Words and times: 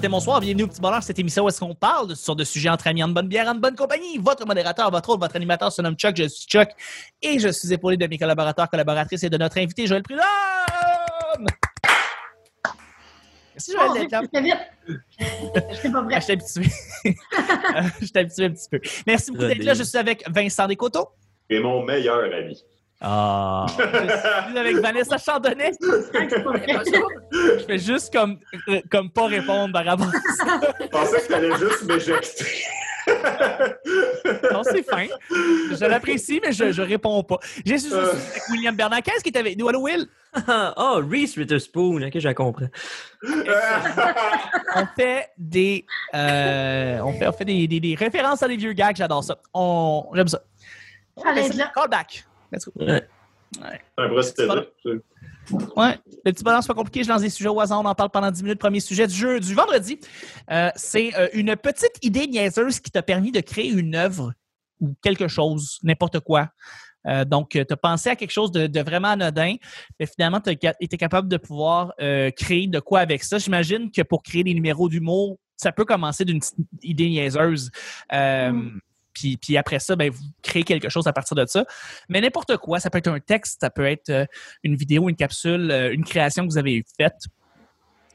matin, 0.00 0.08
bonsoir. 0.10 0.40
Bienvenue 0.40 0.62
au 0.62 0.66
Petit 0.68 0.80
Bonheur, 0.80 1.02
cette 1.02 1.18
émission 1.18 1.44
où 1.44 1.48
est-ce 1.48 1.60
qu'on 1.60 1.74
parle 1.74 2.16
sur 2.16 2.34
de 2.34 2.42
sujets 2.44 2.70
entre 2.70 2.86
amis, 2.86 3.02
en 3.02 3.08
bonne 3.08 3.28
bière, 3.28 3.46
en 3.48 3.54
bonne 3.54 3.74
compagnie. 3.76 4.16
Votre 4.18 4.46
modérateur, 4.46 4.90
votre 4.90 5.10
autre, 5.10 5.20
votre 5.20 5.36
animateur 5.36 5.70
se 5.70 5.82
nomme 5.82 5.94
Chuck, 5.96 6.16
je 6.16 6.26
suis 6.28 6.46
Chuck. 6.46 6.68
Et 7.20 7.38
je 7.38 7.48
suis 7.48 7.70
épaulé 7.72 7.96
de 7.98 8.06
mes 8.06 8.16
collaborateurs, 8.16 8.70
collaboratrices 8.70 9.24
et 9.24 9.30
de 9.30 9.36
notre 9.36 9.58
invité, 9.58 9.86
Joël 9.86 10.02
Prudhomme! 10.02 10.24
Merci, 13.54 13.72
Joël, 13.72 13.88
Oh, 13.90 13.94
d'être 13.94 14.10
là. 14.10 14.20
vite. 14.22 14.54
Pas 15.92 15.98
Ah, 15.98 16.02
prête. 16.02 16.24
Je 16.26 16.32
habitué. 16.32 16.70
Je 18.00 18.18
habitué 18.18 18.44
un 18.46 18.50
petit 18.52 18.68
peu. 18.70 18.80
Merci 19.06 19.30
beaucoup 19.32 19.44
d'être 19.46 19.64
là. 19.64 19.74
Je 19.74 19.82
suis 19.82 19.98
avec 19.98 20.24
Vincent 20.30 20.66
Descoteaux. 20.66 21.08
Et 21.50 21.60
mon 21.60 21.84
meilleur 21.84 22.22
ami. 22.32 22.64
Ah. 23.02 23.64
Je 23.78 24.50
suis 24.50 24.58
avec 24.58 24.76
Vanessa 24.76 25.16
Chardonnay. 25.18 25.72
Je 25.80 27.64
fais 27.66 27.78
juste 27.78 28.12
comme, 28.12 28.38
comme 28.90 29.10
pas 29.10 29.26
répondre 29.26 29.72
par 29.72 29.84
rapport 29.86 30.08
à 30.08 30.34
ça. 30.36 30.60
Je 30.80 30.86
pensais 30.86 31.20
que 31.22 31.28
t'allais 31.28 31.56
juste 31.56 31.82
m'éjecter. 31.84 32.44
Non, 34.52 34.62
c'est 34.62 34.82
fin. 34.82 35.06
Je 35.30 35.84
l'apprécie, 35.86 36.40
mais 36.44 36.52
je, 36.52 36.72
je 36.72 36.82
réponds 36.82 37.22
pas. 37.24 37.38
J'ai 37.64 37.78
suis 37.78 37.92
Euh. 37.94 38.10
avec 38.12 38.42
William 38.50 38.76
Bernard 38.76 39.00
qui 39.02 39.30
est 39.30 39.36
avec 39.36 39.58
nous? 39.58 39.68
Allô, 39.68 39.80
Will? 39.82 40.06
oh, 40.76 41.00
Reese 41.10 41.36
Witherspoon, 41.36 42.02
ok, 42.02 42.18
je 42.18 42.28
comprends. 42.28 42.66
On 44.76 44.86
fait 44.94 45.30
des, 45.38 45.84
euh, 46.14 47.00
on 47.02 47.12
fait, 47.14 47.26
on 47.26 47.32
fait 47.32 47.44
des, 47.46 47.66
des- 47.66 47.80
des 47.80 47.94
références 47.94 48.42
à 48.42 48.48
des 48.48 48.56
vieux 48.56 48.72
gags. 48.74 48.94
J'adore 48.96 49.24
ça. 49.24 49.38
On, 49.54 50.06
j'aime 50.14 50.28
ça. 50.28 50.40
Fallait 51.22 51.48
Let's 52.52 52.64
go. 52.66 52.72
Ouais. 53.60 53.80
un 53.98 54.08
procédé. 54.08 54.48
Ouais. 55.76 55.98
Le 56.24 56.32
petit 56.32 56.44
bonheur, 56.44 56.62
c'est 56.62 56.68
pas 56.68 56.74
compliqué. 56.74 57.02
Je 57.02 57.08
lance 57.08 57.22
des 57.22 57.30
sujets 57.30 57.48
au 57.48 57.60
hasard. 57.60 57.80
On 57.80 57.84
en 57.84 57.94
parle 57.94 58.10
pendant 58.10 58.30
10 58.30 58.42
minutes. 58.44 58.60
Premier 58.60 58.80
sujet 58.80 59.06
du 59.06 59.14
jeu 59.14 59.40
du 59.40 59.54
vendredi. 59.54 59.98
Euh, 60.50 60.70
c'est 60.76 61.14
euh, 61.16 61.28
une 61.32 61.56
petite 61.56 61.98
idée 62.02 62.26
niaiseuse 62.26 62.78
qui 62.80 62.90
t'a 62.90 63.02
permis 63.02 63.32
de 63.32 63.40
créer 63.40 63.68
une 63.68 63.94
œuvre 63.96 64.32
ou 64.80 64.94
quelque 65.02 65.28
chose, 65.28 65.78
n'importe 65.82 66.20
quoi. 66.20 66.48
Euh, 67.06 67.24
donc, 67.24 67.50
tu 67.50 67.58
as 67.58 67.76
pensé 67.76 68.10
à 68.10 68.16
quelque 68.16 68.30
chose 68.30 68.52
de, 68.52 68.66
de 68.66 68.80
vraiment 68.80 69.08
anodin, 69.08 69.56
mais 69.98 70.06
finalement, 70.06 70.40
tu 70.40 70.50
as 70.50 70.74
été 70.80 70.96
capable 70.96 71.28
de 71.28 71.36
pouvoir 71.36 71.92
euh, 72.00 72.30
créer 72.30 72.66
de 72.66 72.78
quoi 72.78 73.00
avec 73.00 73.24
ça. 73.24 73.38
J'imagine 73.38 73.90
que 73.90 74.02
pour 74.02 74.22
créer 74.22 74.44
des 74.44 74.54
numéros 74.54 74.88
d'humour, 74.88 75.38
ça 75.56 75.72
peut 75.72 75.84
commencer 75.84 76.24
d'une 76.24 76.40
petite 76.40 76.56
idée 76.82 77.08
niaiseuse. 77.08 77.70
Euh, 78.12 78.52
Mm. 78.52 78.80
Puis, 79.12 79.36
puis 79.36 79.56
après 79.56 79.78
ça, 79.78 79.96
ben, 79.96 80.10
vous 80.10 80.22
créez 80.42 80.64
quelque 80.64 80.88
chose 80.88 81.06
à 81.06 81.12
partir 81.12 81.36
de 81.36 81.46
ça. 81.46 81.64
Mais 82.08 82.20
n'importe 82.20 82.56
quoi, 82.56 82.80
ça 82.80 82.90
peut 82.90 82.98
être 82.98 83.08
un 83.08 83.20
texte, 83.20 83.60
ça 83.60 83.70
peut 83.70 83.86
être 83.86 84.10
euh, 84.10 84.26
une 84.62 84.76
vidéo, 84.76 85.08
une 85.08 85.16
capsule, 85.16 85.70
euh, 85.70 85.92
une 85.92 86.04
création 86.04 86.46
que 86.46 86.52
vous 86.52 86.58
avez 86.58 86.84
faite. 86.98 87.24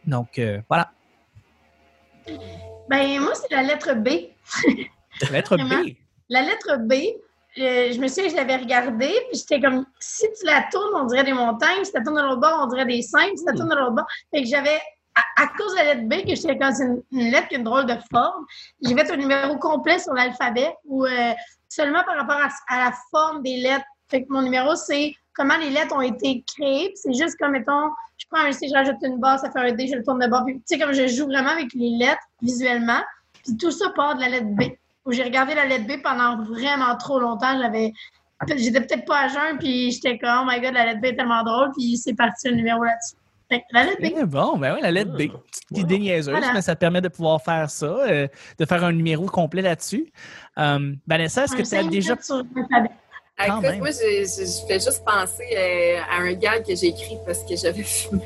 Donc, 0.06 0.40
euh, 0.40 0.62
voilà. 0.70 0.92
Ben, 2.90 3.20
moi, 3.20 3.34
c'est 3.36 3.54
la 3.54 3.64
lettre 3.64 3.94
B. 3.96 4.10
Lettre 5.32 5.58
Vraiment? 5.58 5.84
B. 5.84 5.96
La 6.30 6.42
lettre 6.42 6.78
B, 6.78 6.94
euh, 7.58 7.92
je 7.94 8.00
me 8.00 8.08
souviens 8.08 8.30
je 8.30 8.36
l'avais 8.36 8.58
regardée, 8.58 9.14
puis 9.30 9.40
j'étais 9.40 9.62
comme, 9.62 9.86
si 10.00 10.26
tu 10.40 10.46
la 10.46 10.68
tournes, 10.72 10.94
on 10.96 11.06
dirait 11.06 11.24
des 11.24 11.34
montagnes. 11.34 11.84
Si 11.84 11.92
tu 11.92 11.98
la 11.98 12.04
tournes 12.04 12.18
de 12.18 12.22
l'autre 12.22 12.42
bord, 12.42 12.62
on 12.64 12.68
dirait 12.68 12.86
des 12.86 13.02
cinq. 13.02 13.30
Si 13.36 13.46
tu 13.46 13.52
la 13.52 13.54
tournes 13.54 13.70
de 13.70 13.76
l'autre 13.76 13.96
bord. 13.96 14.08
Fait 14.34 14.44
que 14.44 14.50
j'avais, 14.50 14.80
à, 15.16 15.48
cause 15.58 15.72
de 15.72 15.78
la 15.78 15.94
lettre 15.94 16.08
B, 16.08 16.28
que 16.28 16.36
j'étais 16.36 16.58
comme, 16.58 16.74
c'est 16.74 16.84
une, 16.84 17.02
une 17.12 17.32
lettre 17.32 17.48
qui 17.48 17.56
a 17.56 17.58
une 17.58 17.64
drôle 17.64 17.86
de 17.86 17.96
forme, 18.12 18.46
j'ai 18.82 18.94
fait 18.96 19.12
un 19.12 19.18
numéro 19.18 19.58
complet 19.58 20.00
sur 20.00 20.14
l'alphabet 20.14 20.74
où 20.86 21.06
euh, 21.06 21.34
seulement 21.70 22.04
par 22.04 22.18
rapport 22.18 22.38
à, 22.68 22.78
la 22.78 22.94
forme 23.12 23.42
des 23.42 23.58
lettres. 23.58 23.86
Fait 24.10 24.24
que 24.24 24.32
mon 24.32 24.42
numéro, 24.42 24.76
c'est 24.76 25.14
comment 25.34 25.58
les 25.58 25.70
lettres 25.70 25.96
ont 25.96 26.02
été 26.02 26.44
créées. 26.56 26.92
C'est 26.96 27.14
juste 27.14 27.38
comme, 27.40 27.52
mettons, 27.52 27.90
je 28.18 28.26
prends 28.30 28.46
un 28.46 28.52
C, 28.52 28.68
je 28.70 28.74
rajoute 28.74 28.98
une 29.02 29.20
barre, 29.20 29.40
ça 29.40 29.52
fait 29.52 29.60
un 29.60 29.72
D, 29.72 29.88
je 29.88 29.96
le 29.96 30.04
tourne 30.04 30.20
de 30.20 30.28
bord. 30.28 30.44
Puis, 30.46 30.56
tu 30.56 30.62
sais, 30.66 30.80
comme 30.80 30.94
je 30.94 31.08
joue 31.08 31.26
vraiment 31.26 31.52
avec 31.52 31.74
les 31.74 31.90
lettres 31.90 32.24
visuellement. 32.42 33.02
Puis 33.44 33.58
tout 33.58 33.72
ça 33.72 33.90
part 33.96 34.16
de 34.16 34.22
la 34.22 34.30
lettre 34.30 34.48
B. 34.48 34.64
Où 35.06 35.12
j'ai 35.12 35.24
regardé 35.24 35.54
la 35.54 35.66
lettre 35.66 35.86
B 35.86 36.02
pendant 36.02 36.42
vraiment 36.44 36.96
trop 36.98 37.20
longtemps. 37.20 37.60
J'avais. 37.60 37.94
J'étais 38.58 38.82
peut-être 38.82 39.06
pas 39.06 39.22
à 39.22 39.28
jeun, 39.30 39.58
puis 39.58 39.92
j'étais 39.92 40.18
comme, 40.18 40.42
oh 40.44 40.50
my 40.50 40.60
god, 40.60 40.74
la 40.74 40.86
lettre 40.86 41.02
B 41.02 41.06
est 41.06 41.16
tellement 41.16 41.44
drôle, 41.44 41.72
puis 41.72 41.96
c'est 41.96 42.16
parti 42.16 42.50
le 42.50 42.56
numéro 42.56 42.84
là-dessus. 42.84 43.16
Fait 43.50 43.60
que 43.60 43.66
la 43.74 43.84
lettre 43.86 44.02
B. 44.02 44.06
Eh 44.18 44.26
bon, 44.26 44.58
ben 44.58 44.74
oui, 44.76 44.80
la 44.82 44.92
lettre 44.92 45.12
B. 45.12 45.18
Petite 45.28 45.78
idée 45.78 46.00
niaiseuse, 46.00 46.32
Voilà. 46.32 46.54
mais 46.54 46.62
ça 46.62 46.74
te 46.76 46.80
permet 46.80 47.02
de 47.02 47.10
pouvoir 47.10 47.42
faire 47.44 47.70
ça, 47.70 47.86
euh, 47.86 48.28
de 48.58 48.66
faire 48.66 48.84
un 48.84 48.92
numéro 48.92 49.26
complet 49.28 49.62
là-dessus. 49.62 50.12
Euh, 50.58 50.94
Vanessa, 51.08 51.44
est-ce 51.44 51.56
que 51.56 51.62
tu 51.62 51.76
as 51.76 51.84
déjà. 51.84 52.16
sur. 52.22 52.44
Quand 53.38 53.46
Écoute, 53.48 53.62
même. 53.64 53.80
moi, 53.80 53.90
j'ai- 53.92 54.26
j'ai- 54.26 54.46
je 54.46 54.66
fais 54.66 54.76
juste 54.80 55.04
penser 55.06 55.44
euh, 55.58 55.98
à 56.10 56.22
un 56.22 56.34
gag 56.34 56.66
que 56.66 56.74
j'ai 56.74 56.88
écrit 56.88 57.18
parce 57.26 57.44
que 57.44 57.56
j'avais 57.56 57.84
fumé. 57.84 58.22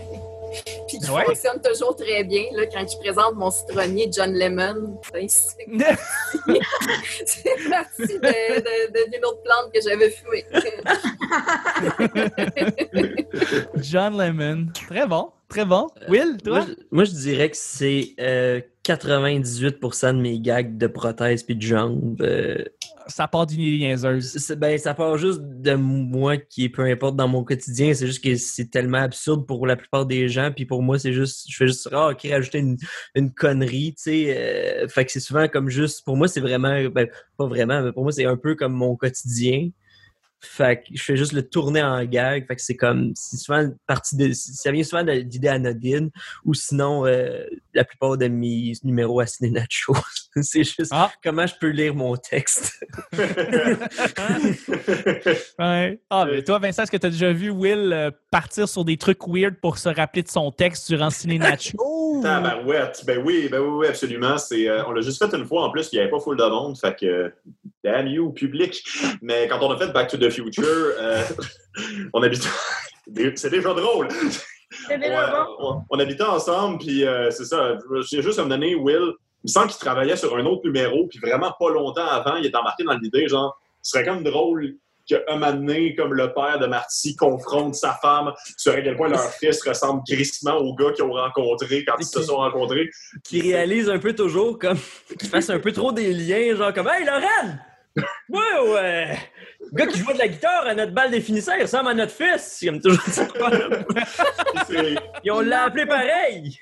Puis 0.90 0.98
qui 1.00 1.12
Ouais. 1.12 1.24
fonctionne 1.26 1.62
toujours 1.62 1.96
très 1.96 2.24
bien 2.24 2.44
là, 2.54 2.66
quand 2.66 2.84
je 2.92 2.98
présente 2.98 3.36
mon 3.36 3.52
citronnier 3.52 4.10
John 4.12 4.34
Lemon. 4.34 5.00
C'est 5.14 5.28
c'est 7.26 7.70
parti 7.70 8.00
de- 8.00 8.60
de- 8.60 8.92
de- 8.92 9.12
d'une 9.12 9.26
autre 9.26 9.42
plante 9.44 9.72
que 9.74 9.80
j'avais 9.82 10.10
fumée. 10.10 10.46
John 13.82 14.18
Lemon. 14.18 14.68
Très 14.74 15.08
bon, 15.08 15.30
très 15.48 15.66
bon. 15.66 15.88
Will, 16.08 16.38
toi? 16.44 16.60
Moi, 16.60 16.66
je- 16.68 16.74
moi, 16.92 17.04
je 17.06 17.12
dirais 17.12 17.50
que 17.50 17.58
c'est 17.58 18.14
euh, 18.20 18.62
98% 18.84 20.16
de 20.16 20.22
mes 20.22 20.40
gags 20.40 20.78
de 20.78 20.88
prothèses 20.88 21.44
puis 21.44 21.56
de 21.56 21.62
jambes. 21.62 22.22
euh, 22.22 22.64
Ça 23.10 23.28
part 23.28 23.46
d'une 23.46 23.60
niaiseuse. 23.62 24.56
ben, 24.58 24.78
ça 24.78 24.94
part 24.94 25.18
juste 25.18 25.42
de 25.42 25.74
moi 25.74 26.38
qui 26.38 26.66
est 26.66 26.70
peu 26.70 26.84
importe 26.84 27.16
dans 27.16 27.28
mon 27.28 27.44
quotidien. 27.44 27.94
C'est 27.94 28.08
juste 28.08 28.24
que 28.24 28.36
c'est 28.36 28.70
tellement 28.70 29.00
absurde 29.00 29.46
pour 29.46 29.68
la 29.68 29.76
plupart 29.76 30.06
des 30.06 30.30
gens. 30.30 30.52
Puis 30.56 30.66
pour 30.66 30.82
moi, 30.82 30.98
c'est 31.00 31.14
juste, 31.14 31.46
je 31.50 31.56
fais 31.58 31.68
juste, 31.68 31.90
ah, 31.92 32.10
ok, 32.10 32.28
rajouter 32.30 32.60
une, 32.60 32.78
une 33.16 33.34
connerie, 33.34 33.94
tu 33.96 34.04
sais. 34.04 34.38
euh, 34.38 34.88
fait 34.88 35.06
que 35.06 35.12
c'est 35.12 35.20
souvent 35.20 35.48
comme 35.48 35.70
juste, 35.70 36.06
pour 36.06 36.16
moi, 36.18 36.28
c'est 36.28 36.42
vraiment, 36.42 36.84
ben, 36.90 37.08
pas 37.38 37.48
vraiment, 37.48 37.82
mais 37.82 37.92
pour 37.92 38.04
moi, 38.04 38.12
c'est 38.12 38.26
un 38.26 38.38
peu 38.38 38.56
comme 38.56 38.74
mon 38.74 38.96
quotidien. 38.96 39.70
Fait 40.42 40.78
que 40.78 40.84
je 40.94 41.04
fais 41.04 41.18
juste 41.18 41.34
le 41.34 41.42
tourner 41.48 41.84
en 41.84 42.04
gag. 42.06 42.48
Fait 42.48 42.56
que 42.56 42.62
c'est 42.62 42.76
comme, 42.78 43.12
c'est 43.16 43.36
souvent 43.38 43.70
partie 43.88 44.16
de, 44.16 44.32
ça 44.34 44.72
vient 44.72 44.84
souvent 44.84 45.04
de- 45.04 45.20
d'idées 45.22 45.50
anodines 45.50 46.10
ou 46.46 46.54
sinon, 46.54 47.06
euh, 47.06 47.44
la 47.74 47.84
plupart 47.84 48.18
de 48.18 48.28
mes 48.28 48.72
numéros 48.84 49.20
à 49.20 49.26
Ciné 49.26 49.52
Nacho. 49.52 49.94
c'est 50.42 50.64
juste 50.64 50.88
Ah. 50.92 51.12
comment 51.24 51.46
je 51.46 51.56
peux 51.60 51.68
lire 51.70 51.94
mon 51.96 52.16
texte. 52.16 52.74
Ouais. 55.60 56.00
Ah, 56.10 56.26
mais 56.30 56.44
toi, 56.44 56.60
Vincent, 56.60 56.84
est-ce 56.84 56.92
que 56.92 56.98
tu 56.98 57.06
as 57.08 57.10
déjà 57.10 57.32
vu 57.34 57.50
Will 57.50 57.92
euh, 57.94 58.12
partir 58.32 58.68
sur 58.70 58.86
des 58.86 58.98
trucs 58.98 59.28
weird 59.28 59.56
pour 59.56 59.78
se 59.78 59.90
rappeler 59.90 60.24
de 60.24 60.30
son 60.30 60.52
texte 60.52 60.90
durant 60.90 61.10
Ciné 61.10 61.38
Nacho? 61.38 61.78
Tabarouette. 62.22 63.04
Ben 63.06 63.22
oui, 63.26 63.48
ben 63.50 63.60
oui, 63.60 63.70
oui, 63.80 63.88
absolument. 63.88 64.38
C'est, 64.38 64.68
euh, 64.68 64.84
on 64.88 64.92
l'a 64.92 65.02
juste 65.02 65.24
fait 65.24 65.36
une 65.36 65.46
fois 65.46 65.64
en 65.66 65.72
plus, 65.72 65.90
il 65.92 65.96
n'y 65.96 66.02
avait 66.02 66.10
pas 66.12 66.20
full 66.20 66.38
de 66.38 66.44
monde. 66.44 66.78
Fait 66.78 66.96
que, 66.96 67.32
damn 67.84 68.08
you, 68.08 68.32
public. 68.32 68.84
Mais 69.22 69.48
quand 69.48 69.60
on 69.62 69.72
a 69.72 69.78
fait 69.78 69.92
Back 69.92 70.10
to 70.10 70.18
the 70.18 70.30
Future, 70.30 70.64
euh, 70.66 71.22
on 72.14 72.22
habitait. 72.24 72.48
C'est 73.36 73.50
déjà 73.50 73.74
drôle. 73.74 74.08
On, 75.60 75.66
on- 75.68 75.82
on 75.90 76.00
habitait 76.00 76.24
ensemble, 76.24 76.78
puis 76.80 77.04
euh, 77.06 77.32
c'est 77.32 77.46
ça. 77.46 77.76
J'ai 78.12 78.22
juste 78.22 78.38
à 78.40 78.44
me 78.44 78.50
donner, 78.50 78.76
Will, 78.76 79.14
il 79.44 79.46
me 79.46 79.48
semble 79.48 79.68
qu'il 79.70 79.80
travaillait 79.80 80.16
sur 80.16 80.36
un 80.38 80.46
autre 80.46 80.62
numéro, 80.64 81.08
puis 81.08 81.18
vraiment 81.20 81.52
pas 81.60 81.70
longtemps 81.72 82.06
avant, 82.08 82.36
il 82.36 82.46
est 82.46 82.56
embarqué 82.56 82.84
dans 82.84 82.94
l'idée, 82.98 83.28
genre, 83.28 83.60
ce 83.82 83.92
serait 83.92 84.06
comme 84.06 84.24
drôle 84.24 84.76
qu'un 85.10 85.36
moment 85.36 85.54
donné, 85.54 85.96
comme 85.96 86.14
le 86.14 86.34
père 86.34 86.60
de 86.60 86.68
Marty 86.68 87.16
confronte 87.16 87.76
sa 87.76 87.94
femme 88.02 88.32
sur 88.58 88.74
à 88.74 88.82
quel 88.82 88.96
point 88.96 89.10
leur 89.10 89.32
fils 89.34 89.62
ressemble 89.68 90.04
crissement 90.08 90.58
au 90.58 90.76
gars 90.76 90.92
qu'ils 90.92 91.04
ont 91.04 91.14
rencontré 91.14 91.84
quand 91.84 91.96
ils 92.00 92.06
se 92.06 92.22
sont 92.22 92.38
rencontrés. 92.38 92.90
qui 93.24 93.42
réalise 93.42 93.90
un 93.90 94.00
peu 94.00 94.14
toujours 94.14 94.60
comme 94.60 94.78
qui 95.20 95.28
fasse 95.28 95.50
un 95.50 95.60
peu 95.60 95.72
trop 95.72 95.92
des 95.92 96.14
liens, 96.14 96.56
genre 96.56 96.74
comme 96.74 96.88
Hey 96.88 97.06
Lorraine! 97.06 97.66
Ouais, 98.30 98.72
ouais! 98.74 99.18
Le 99.62 99.76
gars 99.78 99.88
qui 99.88 100.00
jouait 100.00 100.14
de 100.14 100.20
la 100.20 100.28
guitare 100.30 100.66
à 100.68 100.74
notre 100.74 100.94
balle 100.94 101.12
des 101.12 101.20
finisseurs, 101.20 101.56
il 101.58 101.64
ressemble 101.64 101.90
à 101.90 101.94
notre 101.94 102.14
fils! 102.14 102.62
Comme 102.66 102.80
toujours 102.82 103.04
ça. 103.04 103.28
C'est- 104.68 104.96
Et 105.24 105.32
on 105.32 105.42
l'a 105.42 105.64
appelé 105.64 105.86
pareil! 105.86 106.58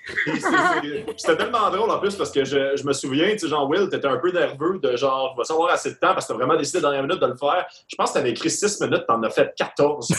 C'était 1.15 1.38
tellement 1.38 1.69
drôle 1.69 1.89
en 1.91 1.99
plus 1.99 2.15
parce 2.15 2.31
que 2.31 2.44
je, 2.44 2.75
je 2.75 2.83
me 2.83 2.94
souviens, 2.94 3.31
tu 3.33 3.39
sais, 3.39 3.47
genre, 3.47 3.69
Will, 3.69 3.88
t'étais 3.89 4.07
un 4.07 4.17
peu 4.17 4.31
nerveux 4.31 4.79
de 4.81 4.95
genre, 4.97 5.35
vais 5.38 5.44
savoir 5.44 5.71
assez 5.71 5.91
de 5.91 5.95
temps 5.95 6.13
parce 6.13 6.25
que 6.25 6.33
t'as 6.33 6.38
vraiment 6.39 6.57
décidé 6.57 6.81
dans 6.81 6.89
la 6.89 6.95
dernière 6.97 7.07
minute 7.15 7.21
de 7.21 7.27
le 7.31 7.38
faire? 7.38 7.65
Je 7.88 7.95
pense 7.95 8.09
que 8.09 8.15
t'avais 8.15 8.31
écrit 8.31 8.49
6 8.49 8.81
minutes, 8.81 9.03
t'en 9.07 9.21
as 9.23 9.29
fait 9.29 9.53
14. 9.55 10.09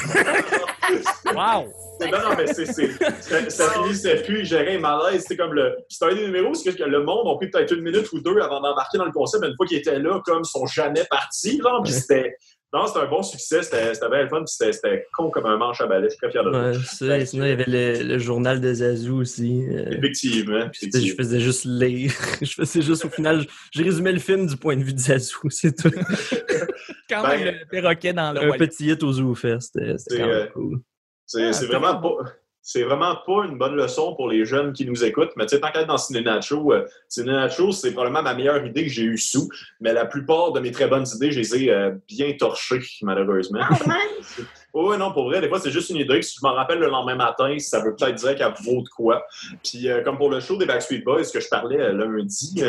Wow! 1.35 1.35
non, 2.01 2.19
non, 2.31 2.37
mais 2.37 2.47
c'est. 2.47 2.65
c'est- 2.67 3.51
Ça, 3.51 3.71
finissait 3.73 4.23
plus, 4.23 4.41
il 4.41 4.45
gérait 4.47 4.77
un 4.77 4.81
malaise. 4.81 5.25
C'est 5.27 5.37
comme 5.37 5.53
le. 5.53 5.77
C'était 5.89 6.13
un 6.13 6.15
des 6.15 6.27
numéros, 6.27 6.55
c'est 6.55 6.75
que 6.77 6.85
le 6.85 7.03
monde 7.03 7.27
ont 7.27 7.37
pris 7.37 7.51
peut-être 7.51 7.73
une 7.75 7.83
minute 7.83 8.11
ou 8.13 8.21
deux 8.21 8.39
avant 8.41 8.61
d'embarquer 8.61 8.99
dans 8.99 9.05
le 9.05 9.13
concept, 9.13 9.43
mais 9.43 9.49
une 9.51 9.57
fois 9.57 9.67
qu'ils 9.67 9.79
étaient 9.79 9.99
là, 9.99 10.21
comme 10.25 10.43
ils 10.45 10.49
sont 10.49 10.65
jamais 10.67 11.05
partis, 11.11 11.61
genre, 11.61 11.83
puis 11.83 11.93
c'était. 11.93 12.37
Non, 12.75 12.87
c'était 12.87 12.99
un 13.01 13.07
bon 13.07 13.23
succès, 13.23 13.63
c'était 13.63 13.95
bien 14.11 14.23
le 14.25 14.29
fun, 14.29 14.45
puis 14.45 14.55
c'était- 14.71 15.07
con 15.15 15.31
comme 15.31 15.47
un 15.47 15.57
manche 15.57 15.81
à 15.81 15.87
balai. 15.87 16.05
Je 16.05 16.11
suis 16.11 16.19
très 16.19 16.31
fier 16.31 16.45
de 16.45 16.51
Ouais, 16.51 16.79
ça, 16.85 17.17
et 17.19 17.25
sinon, 17.25 17.47
il 17.47 17.49
y 17.49 17.53
avait 17.53 17.65
le, 17.67 18.03
le 18.03 18.19
journal 18.19 18.61
de 18.61 18.75
Zazou 18.75 19.21
aussi. 19.21 19.65
euh, 19.71 19.87
Effectivement. 19.93 20.69
puis, 20.71 20.91
sais, 20.91 21.01
je 21.01 21.15
faisais 21.15 21.41
juste 21.41 21.65
lire. 21.65 22.13
je 22.43 22.53
faisais 22.53 22.83
juste, 22.83 23.07
au 23.07 23.09
final, 23.09 23.47
j'ai 23.73 23.83
résumé 23.83 24.13
le 24.13 24.19
film 24.19 24.47
du 24.47 24.57
point 24.59 24.77
de 24.77 24.83
vue 24.83 24.93
de 24.93 24.99
Zazou, 24.99 25.39
c'est 25.51 25.75
tout. 25.81 25.91
Quand 27.09 27.23
Ben, 27.23 27.29
même 27.43 27.55
le 27.61 27.67
perroquet 27.71 28.13
dans 28.13 28.33
le 28.35 28.53
un 28.53 28.59
petit 28.59 28.89
hit 28.91 29.03
aux 29.03 29.13
zoufest, 29.13 29.61
c'était 29.61 29.97
c'était 29.97 30.15
C'est, 30.17 30.19
quand 30.21 30.27
même 30.27 30.37
euh, 30.37 30.47
cool. 30.49 30.81
C'est 31.25 31.43
Ah, 31.49 31.67
vraiment 31.67 32.01
pas. 32.03 32.33
C'est 32.71 32.83
vraiment 32.83 33.17
pas 33.25 33.47
une 33.47 33.57
bonne 33.57 33.77
leçon 33.77 34.15
pour 34.15 34.29
les 34.29 34.45
jeunes 34.45 34.75
qui 34.75 34.85
nous 34.85 35.03
écoutent. 35.03 35.31
Mais 35.37 35.47
tu 35.47 35.55
sais, 35.55 35.61
tant 35.61 35.71
qu'être 35.71 35.87
dans 35.87 35.97
Ciné 35.97 36.21
Nacho, 36.21 36.75
euh, 36.75 36.85
Ciné 37.09 37.33
Nacho, 37.33 37.73
c'est 37.73 37.93
probablement 37.93 38.23
ma 38.23 38.35
meilleure 38.35 38.63
idée 38.63 38.85
que 38.85 38.91
j'ai 38.91 39.05
eue 39.05 39.17
sous. 39.17 39.49
Mais 39.81 39.95
la 39.95 40.05
plupart 40.05 40.53
de 40.53 40.61
mes 40.61 40.71
très 40.71 40.87
bonnes 40.87 41.07
idées, 41.15 41.31
je 41.31 41.41
les 41.41 41.57
ai 41.57 41.71
euh, 41.71 41.93
bien 42.07 42.31
torchées, 42.39 42.83
malheureusement. 43.01 43.61
Ah. 43.71 43.79
Oui, 44.75 44.99
non, 44.99 45.13
pour 45.13 45.25
vrai, 45.25 45.41
des 45.41 45.49
fois, 45.49 45.59
c'est 45.59 45.71
juste 45.71 45.89
une 45.91 45.97
idée. 45.97 46.21
Si 46.21 46.37
je 46.37 46.47
m'en 46.47 46.53
rappelle 46.53 46.79
le 46.79 46.89
lendemain 46.89 47.17
matin, 47.17 47.59
ça 47.59 47.83
veut 47.83 47.97
peut-être 47.97 48.17
dire 48.17 48.37
qu'elle 48.37 48.53
vaut 48.63 48.83
de 48.83 48.89
quoi. 48.89 49.27
Puis, 49.65 49.89
euh, 49.89 50.05
comme 50.05 50.19
pour 50.19 50.31
le 50.31 50.41
show 50.41 50.57
des 50.57 50.67
Backstreet 50.67 51.01
Boys 51.01 51.25
que 51.33 51.41
je 51.41 51.49
parlais 51.49 51.81
euh, 51.81 51.93
lundi, 51.93 52.63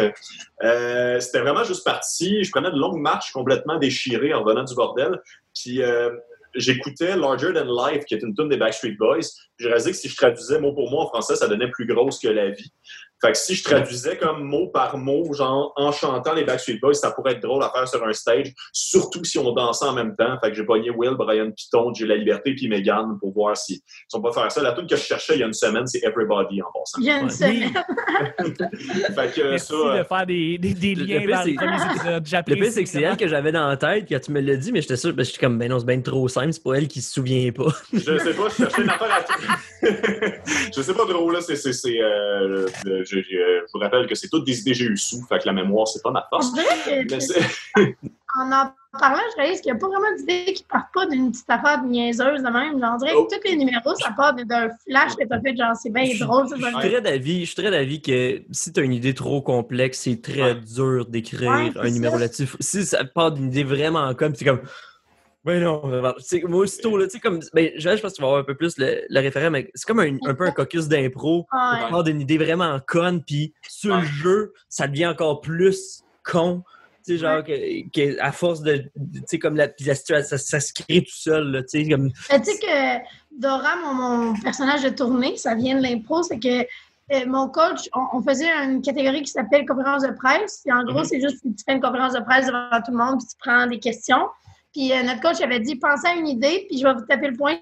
euh, 0.64 1.20
c'était 1.20 1.42
vraiment 1.42 1.66
juste 1.66 1.84
parti. 1.84 2.44
Je 2.44 2.52
prenais 2.52 2.72
de 2.72 2.78
longues 2.78 3.00
marches 3.00 3.32
complètement 3.32 3.78
déchirées 3.78 4.34
en 4.34 4.44
revenant 4.44 4.64
du 4.64 4.74
bordel. 4.76 5.22
Puis, 5.54 5.84
euh, 5.84 6.12
j'écoutais 6.56 7.16
Larger 7.16 7.54
Than 7.54 7.66
Life, 7.66 8.06
qui 8.06 8.16
est 8.16 8.22
une 8.22 8.36
tune 8.36 8.50
des 8.50 8.58
Backstreet 8.58 8.96
Boys. 8.98 9.20
Puis, 9.58 9.68
je 9.68 9.70
que 9.92 9.98
si 9.98 10.10
je 10.10 10.16
traduisais 10.16 10.60
mot 10.60 10.74
pour 10.74 10.90
mot 10.90 11.00
en 11.00 11.08
français, 11.08 11.36
ça 11.36 11.48
donnait 11.48 11.70
plus 11.70 11.86
grosse 11.86 12.20
que 12.20 12.28
la 12.28 12.50
vie. 12.50 12.72
Fait 13.22 13.32
que 13.34 13.38
si 13.38 13.56
je 13.56 13.64
traduisais 13.64 14.18
comme 14.18 14.44
mot 14.44 14.68
par 14.70 14.98
mot, 14.98 15.34
genre 15.34 15.74
en 15.76 15.92
chantant 15.92 16.34
les 16.34 16.44
Backstreet 16.46 16.80
Boys, 16.82 16.94
ça 16.94 17.12
pourrait 17.12 17.34
être 17.34 17.42
drôle 17.42 17.62
à 17.64 17.70
faire 17.70 17.88
sur 17.88 18.04
un 18.06 18.14
stage, 18.14 18.54
surtout 18.72 19.24
si 19.26 19.38
on 19.38 19.52
dansait 19.54 19.86
en 19.86 19.94
même 19.94 20.16
temps. 20.16 20.38
Fait 20.42 20.50
que 20.52 20.56
j'ai 20.56 20.64
pogné 20.64 20.90
Will, 20.90 21.16
Brian 21.18 21.52
Piton, 21.52 21.94
J'ai 21.94 22.06
la 22.06 22.16
liberté 22.16 22.56
puis 22.56 22.68
Megan 22.70 23.18
pour 23.20 23.34
voir 23.34 23.58
si, 23.58 23.76
si 23.86 24.16
on 24.16 24.22
peut 24.22 24.32
faire 24.32 24.52
ça. 24.52 24.62
La 24.62 24.72
tune 24.74 24.88
que 24.88 24.96
je 24.96 25.02
cherchais 25.04 25.34
il 25.36 25.40
y 25.40 25.44
a 25.44 25.48
une 25.48 25.54
semaine, 25.54 25.86
c'est 25.86 26.04
Everybody 26.04 26.62
en 26.62 26.68
passant. 26.74 27.00
Il 27.00 27.06
y 27.06 27.10
a 27.10 27.18
une 27.20 27.26
Ouais. 27.26 27.30
semaine. 27.30 27.74
fait 29.16 29.34
que 29.36 29.50
Merci 29.50 29.68
ça, 29.68 29.98
de 29.98 30.04
faire 30.04 30.26
des, 30.26 30.58
des, 30.58 30.74
des 30.74 30.96
liens 30.96 31.26
vers 31.26 31.44
les 31.46 31.56
premiers 31.56 31.76
épisodes. 31.92 32.24
Le 32.48 32.56
pire, 32.56 32.72
c'est 32.72 32.84
que 32.84 32.90
c'est 32.90 33.02
elle 33.02 33.18
que 33.18 33.28
j'avais 33.28 33.52
dans 33.52 33.68
la 33.68 33.78
tête 33.78 34.06
quand 34.10 34.20
tu 34.20 34.32
me 34.32 34.40
l'as 34.42 34.56
dit, 34.56 34.72
mais 34.72 34.82
j'étais 34.82 34.98
sûr, 34.98 35.14
ben, 35.14 35.26
j'étais 35.26 35.40
comme, 35.40 35.58
ben 35.58 35.70
non, 35.70 35.80
c'est 35.80 35.86
bien 35.86 36.00
trop 36.02 36.28
simple, 36.28 36.54
c'est 36.54 36.64
pas 36.64 36.76
elle 36.76 36.88
qui 36.88 37.02
se 37.02 37.12
souvient 37.14 37.52
pas. 37.52 37.68
je 37.94 38.00
sais 38.18 38.34
pas, 38.34 38.50
je 38.50 38.56
cherchais 38.56 38.82
une 38.82 38.90
affaire 38.90 39.12
à 39.12 39.26
Je 40.76 40.82
sais 40.82 40.94
pas 40.94 41.06
trop, 41.06 41.30
là, 41.32 41.42
c'est. 41.42 41.56
c'est, 41.56 41.74
c'est, 41.74 42.02
euh, 42.02 42.68
le- 42.84 43.04
je- 43.18 43.22
je 43.22 43.72
vous 43.74 43.80
rappelle 43.80 44.08
que 44.08 44.16
c'est 44.16 44.30
toutes 44.30 44.46
des 44.46 44.60
idées 44.60 44.72
que 44.72 44.78
j'ai 44.78 44.86
eues 44.86 44.98
sous, 44.98 45.22
fait 45.28 45.40
que 45.40 45.46
la 45.48 45.54
mémoire, 45.54 45.88
c'est 45.88 46.02
pas 46.04 46.12
ma 46.12 46.26
force. 46.30 46.54
dirait 46.54 47.06
que, 47.06 47.14
Mais 47.14 47.20
c'est- 47.20 47.96
en 48.38 48.52
en 48.52 48.98
parlant, 49.00 49.20
je 49.36 49.42
réalise 49.42 49.62
qu'il 49.62 49.72
n'y 49.72 49.78
a 49.78 49.80
pas 49.80 49.88
vraiment 49.88 50.16
d'idées 50.18 50.52
qui 50.54 50.64
partent 50.64 50.92
pas 50.94 51.06
d'une 51.06 51.32
petite 51.32 51.50
affaire 51.50 51.84
de 51.84 51.88
niaiseuse 51.88 52.42
de 52.42 52.50
même. 52.50 52.80
Genre, 52.80 52.92
on 52.96 52.98
dirait 52.98 53.12
Oh. 53.16 53.26
que 53.28 53.36
tous 53.36 53.42
les 53.48 53.56
numéros, 53.56 53.94
ça 53.96 54.12
part 54.18 54.34
de- 54.36 54.42
d'un 54.44 54.70
flash 54.88 55.16
que 55.16 55.28
t'as 55.28 55.40
fait, 55.42 55.56
genre, 55.56 55.76
c'est 55.76 55.92
bien 55.92 56.06
drôle. 56.20 56.48
Je 56.56 56.60
ça. 56.60 56.70
suis 56.80 56.90
très 56.90 57.02
d'avis, 57.02 57.42
je 57.42 57.46
suis 57.46 57.56
très 57.56 57.70
d'avis 57.70 58.02
que 58.02 58.42
si 58.52 58.74
tu 58.74 58.80
as 58.80 58.84
une 58.84 58.94
idée 58.94 59.14
trop 59.14 59.44
complexe, 59.44 60.00
c'est 60.00 60.20
très 60.22 60.42
Ouais. 60.42 60.56
dur 60.56 61.06
d'écrire 61.06 61.52
Ouais, 61.52 61.72
un 61.80 61.90
numéro 61.92 62.18
là-dessus. 62.18 62.48
Si 62.60 62.84
ça 62.84 63.04
part 63.06 63.32
d'une 63.32 63.48
idée 63.50 63.64
vraiment 63.64 64.14
comme, 64.16 64.34
c'est 64.34 64.46
comme. 64.46 64.62
Ben 65.46 65.64
non, 65.64 65.82
moi 65.86 66.60
aussitôt, 66.60 66.98
là, 66.98 67.06
tu 67.06 67.12
sais, 67.12 67.20
comme. 67.20 67.40
Ben, 67.54 67.72
je 67.78 67.90
pense 67.90 68.12
que 68.12 68.16
tu 68.18 68.22
vas 68.22 68.28
avoir 68.28 68.42
un 68.42 68.44
peu 68.44 68.56
plus 68.56 68.78
le, 68.78 69.04
le 69.10 69.20
référent, 69.22 69.50
mais 69.50 69.72
c'est 69.74 69.88
comme 69.88 70.00
un, 70.02 70.18
un 70.26 70.34
peu 70.34 70.46
un 70.46 70.52
caucus 70.52 70.88
d'impro. 70.88 71.48
Ouais. 71.54 71.86
Tu 71.86 71.92
pars 71.92 72.04
d'une 72.04 72.20
idée 72.22 72.38
vraiment 72.38 72.78
conne, 72.86 73.24
puis 73.24 73.54
sur 73.68 73.96
le 73.96 74.02
Ouais. 74.02 74.08
jeu, 74.08 74.54
ça 74.68 74.88
devient 74.88 75.08
encore 75.08 75.40
plus 75.42 76.04
con. 76.26 76.64
Tu 77.06 77.14
sais, 77.14 77.18
genre, 77.20 77.42
que, 77.44 77.90
que 77.90 78.20
à 78.20 78.34
force 78.34 78.62
de. 78.62 78.78
Tu 78.78 79.22
sais, 79.28 79.40
comme 79.40 79.56
la, 79.56 79.70
situation, 79.78 80.28
ça, 80.28 80.38
ça 80.38 80.60
se 80.60 80.74
crée 80.74 81.02
tout 81.04 81.16
seul, 81.16 81.66
tu 81.72 81.84
sais, 81.86 81.90
comme. 81.90 82.12
Tu 82.12 82.44
sais 82.44 82.60
que 82.60 83.40
Dora, 83.40 83.78
mon, 83.78 83.94
mon 83.94 84.34
personnage 84.42 84.84
de 84.84 84.90
tournée, 84.90 85.38
ça 85.38 85.56
vient 85.56 85.78
de 85.78 85.82
l'impro, 85.82 86.22
c'est 86.22 86.40
que 86.40 86.62
euh, 87.12 87.26
mon 87.28 87.48
coach, 87.48 87.88
on, 87.96 88.18
on 88.18 88.22
faisait 88.22 88.50
une 88.66 88.82
catégorie 88.82 89.22
qui 89.24 89.32
s'appelle 89.32 89.66
conférence 89.66 90.04
de 90.04 90.12
presse. 90.12 90.62
Puis 90.66 90.74
en 90.74 90.84
gros, 90.84 91.00
Mhm. 91.00 91.06
c'est 91.06 91.22
juste 91.22 91.42
que 91.42 91.48
tu 91.48 91.64
fais 91.66 91.74
une 91.76 91.82
conférence 91.82 92.14
de 92.14 92.20
presse 92.20 92.46
devant 92.48 92.70
tout 92.86 92.92
le 92.92 92.98
monde, 92.98 93.20
puis 93.20 93.28
tu 93.30 93.36
prends 93.40 93.66
des 93.68 93.80
questions. 93.80 94.28
Puis 94.74 94.92
euh, 94.94 95.04
notre 95.04 95.22
coach 95.22 95.42
avait 95.42 95.60
dit 95.60 95.76
pensez 95.76 96.08
à 96.08 96.14
une 96.14 96.28
idée, 96.28 96.66
puis 96.68 96.78
je 96.78 96.84
vais 96.84 96.94
vous 96.94 97.06
taper 97.06 97.30
le 97.30 97.38
point 97.38 97.58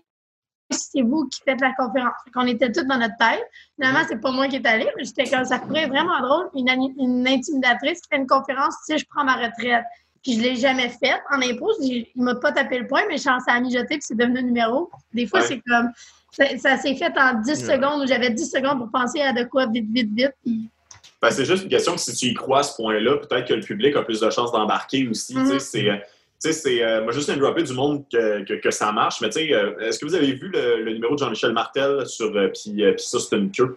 si 0.71 0.89
c'est 0.91 1.01
vous 1.01 1.27
qui 1.29 1.39
faites 1.45 1.61
la 1.61 1.73
conférence. 1.73 2.13
Qu'on 2.33 2.45
était 2.45 2.71
tous 2.71 2.83
dans 2.83 2.97
notre 2.97 3.15
tête. 3.17 3.43
Finalement, 3.75 4.01
c'est 4.07 4.19
pas 4.19 4.31
moi 4.31 4.47
qui 4.47 4.57
est 4.57 4.65
allé, 4.65 4.87
mais 4.97 5.05
j'étais 5.05 5.23
comme 5.25 5.45
ça 5.45 5.59
pourrait 5.59 5.83
être 5.83 5.89
vraiment 5.89 6.19
drôle. 6.21 6.49
Une, 6.55 7.27
intimidatrice 7.27 8.01
qui 8.01 8.09
fait 8.09 8.17
une 8.17 8.27
conférence, 8.27 8.75
tu 8.85 8.93
sais, 8.93 8.97
je 8.97 9.05
prends 9.09 9.23
ma 9.23 9.35
retraite. 9.35 9.85
Puis 10.23 10.33
je 10.33 10.41
l'ai 10.41 10.55
jamais 10.55 10.89
faite 10.89 11.21
en 11.31 11.41
impro. 11.41 11.71
Il 11.79 12.05
m'a 12.15 12.35
pas 12.35 12.51
tapé 12.51 12.79
le 12.79 12.87
point, 12.87 13.03
mais 13.07 13.17
je 13.17 13.29
a 13.29 13.59
mijoté, 13.61 13.87
puis 13.87 14.01
c'est 14.01 14.17
devenu 14.17 14.39
un 14.39 14.43
numéro. 14.43 14.89
Des 15.13 15.25
fois, 15.25 15.39
Ouais. 15.39 15.45
c'est 15.47 15.61
comme. 15.67 15.91
Ça, 16.31 16.45
ça 16.57 16.77
s'est 16.77 16.95
fait 16.95 17.13
en 17.17 17.35
10 17.35 17.49
Ouais. 17.49 17.75
secondes 17.75 18.03
où 18.03 18.07
j'avais 18.07 18.29
10 18.29 18.51
secondes 18.51 18.79
pour 18.79 18.91
penser 18.91 19.21
à 19.21 19.31
de 19.31 19.45
quoi 19.45 19.67
vite, 19.67 19.87
vite, 19.89 20.09
vite. 20.13 20.33
Puis 20.43 20.69
Ben, 21.21 21.31
c'est 21.31 21.45
juste 21.45 21.63
une 21.63 21.69
question 21.69 21.93
que 21.93 22.01
si 22.01 22.13
tu 22.13 22.25
y 22.27 22.33
crois 22.33 22.59
à 22.59 22.63
ce 22.63 22.75
point-là, 22.75 23.17
peut-être 23.17 23.47
que 23.47 23.53
le 23.53 23.61
public 23.61 23.95
a 23.95 24.03
plus 24.03 24.19
de 24.19 24.29
chances 24.29 24.51
d'embarquer 24.51 25.07
aussi. 25.07 25.33
Tu 25.33 25.59
sais, 25.59 26.03
C'est. 26.39 26.49
tu 26.49 26.53
sais, 26.55 26.61
c'est. 26.61 26.83
euh, 26.83 27.03
moi, 27.03 27.11
juste 27.11 27.29
un 27.29 27.37
dropper 27.37 27.63
du 27.63 27.73
monde 27.73 28.03
que, 28.11 28.43
que, 28.43 28.53
que 28.55 28.71
ça 28.71 28.91
marche, 28.91 29.21
mais 29.21 29.29
tu 29.29 29.39
sais, 29.39 29.53
euh, 29.53 29.77
est-ce 29.79 29.99
que 29.99 30.05
vous 30.05 30.15
avez 30.15 30.33
vu 30.33 30.49
le, 30.49 30.83
le 30.83 30.93
numéro 30.93 31.13
de 31.15 31.19
Jean-Michel 31.19 31.51
Martel 31.53 32.05
sur 32.05 32.35
euh, 32.35 32.49
puis, 32.49 32.83
euh, 32.83 32.93
puis 32.93 33.03
ça, 33.05 33.19
c'est 33.19 33.35
une 33.35 33.51
queue? 33.51 33.75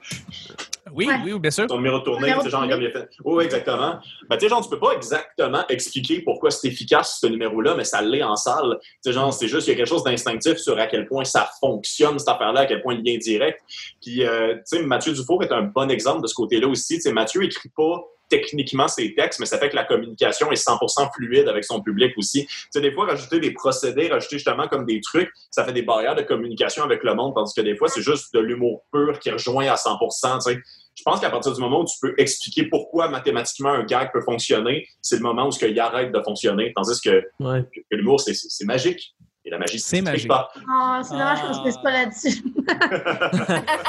Oui, 0.93 1.07
Ouais. 1.07 1.15
oui, 1.25 1.39
bien 1.39 1.51
sûr. 1.51 1.67
Ton 1.69 1.77
numéro 1.77 2.01
de 2.01 2.05
tournée, 2.05 2.35
sais, 2.43 2.51
genre, 2.51 2.67
de 2.67 2.71
comme 2.73 2.83
il 2.83 2.89
a 2.89 2.91
fait. 2.91 3.09
Oui, 3.25 3.45
exactement. 3.45 4.01
Ben, 4.29 4.37
tu 4.37 4.41
sais, 4.45 4.49
genre, 4.49 4.63
tu 4.63 4.69
peux 4.69 4.79
pas 4.79 4.93
exactement 4.93 5.65
expliquer 5.69 6.21
pourquoi 6.23 6.51
c'est 6.51 6.67
efficace, 6.69 7.19
ce 7.21 7.29
numéro-là, 7.29 7.75
mais 7.77 7.85
ça 7.85 8.03
l'est 8.03 8.23
en 8.25 8.35
salle. 8.37 8.79
Tu 8.81 8.89
sais, 9.03 9.13
genre, 9.13 9.33
c'est 9.33 9.47
juste, 9.49 9.69
il 9.69 9.71
y 9.71 9.75
a 9.75 9.77
quelque 9.77 9.89
chose 9.89 10.03
d'instinctif 10.05 10.59
sur 10.59 10.79
à 10.79 10.87
quel 10.87 11.07
point 11.07 11.25
ça 11.25 11.49
fonctionne, 11.61 12.19
cette 12.19 12.29
affaire-là, 12.29 12.61
à 12.63 12.67
quel 12.67 12.83
point 12.83 12.95
le 12.95 13.03
lien 13.03 13.13
est 13.13 13.19
direct. 13.19 13.61
Puis, 14.03 14.25
euh, 14.27 14.55
tu 14.57 14.63
sais, 14.65 14.83
Mathieu 14.83 15.13
Dufour 15.13 15.43
est 15.45 15.53
un 15.53 15.63
bon 15.63 15.89
exemple 15.91 16.23
de 16.23 16.27
ce 16.27 16.35
côté-là 16.35 16.67
aussi. 16.67 16.97
Tu 16.97 17.03
sais, 17.03 17.13
Mathieu 17.13 17.45
écrit 17.45 17.69
pas 17.75 18.05
techniquement 18.31 18.89
ses 18.89 19.15
textes, 19.15 19.41
mais 19.41 19.47
ça 19.47 19.59
fait 19.59 19.69
que 19.69 19.77
la 19.77 19.85
communication 19.85 20.51
est 20.51 20.67
100% 20.67 21.11
fluide 21.15 21.49
avec 21.49 21.65
son 21.65 21.83
public 21.83 22.15
aussi. 22.17 22.47
Tu 22.47 22.55
sais, 22.71 22.81
des 22.81 22.93
fois, 22.93 23.05
rajouter 23.07 23.41
des 23.41 23.51
procédés, 23.53 24.09
rajouter 24.09 24.37
justement 24.37 24.69
comme 24.69 24.87
des 24.87 25.01
trucs, 25.03 25.31
ça 25.51 25.65
fait 25.65 25.73
des 25.75 25.83
barrières 25.83 26.15
de 26.15 26.23
communication 26.23 26.85
avec 26.85 27.03
le 27.05 27.15
monde, 27.15 27.35
tandis 27.35 27.53
que 27.55 27.61
des 27.61 27.77
fois, 27.77 27.89
c'est 27.89 28.01
juste 28.03 28.33
de 28.33 28.39
l'humour 28.41 28.85
pur 28.93 29.19
qui 29.19 29.31
rejoint 29.31 29.67
à 29.67 29.75
100%, 29.75 30.45
tu 30.45 30.53
sais. 30.55 30.59
Je 30.97 31.03
pense 31.03 31.21
qu'à 31.21 31.31
partir 31.31 31.53
du 31.53 31.61
moment 31.61 31.81
où 31.81 31.85
tu 31.85 31.97
peux 32.01 32.15
expliquer 32.19 32.65
pourquoi 32.65 33.09
mathématiquement 33.09 33.71
un 33.71 33.85
gag 33.85 34.11
peut 34.13 34.21
fonctionner, 34.21 34.87
c'est 35.01 35.17
le 35.17 35.23
moment 35.23 35.47
où 35.47 35.51
ce 35.51 35.65
il 35.65 35.79
arrête 35.81 36.13
de 36.13 36.21
fonctionner. 36.21 36.73
Tandis 36.77 37.01
que, 37.01 37.25
Ouais. 37.41 37.63
que 37.75 37.97
l'humour, 37.97 38.21
c'est 38.21 38.65
magique. 38.65 39.15
La 39.51 39.59
magie, 39.59 39.81
c'est 39.81 40.01
magique. 40.01 40.31
Oh, 40.33 41.01
c'est 41.03 41.13
dommage 41.13 41.41
qu'on 41.43 41.65
ne 41.65 41.71
se 41.71 41.79
pas 41.83 41.91
là-dessus. 41.91 42.43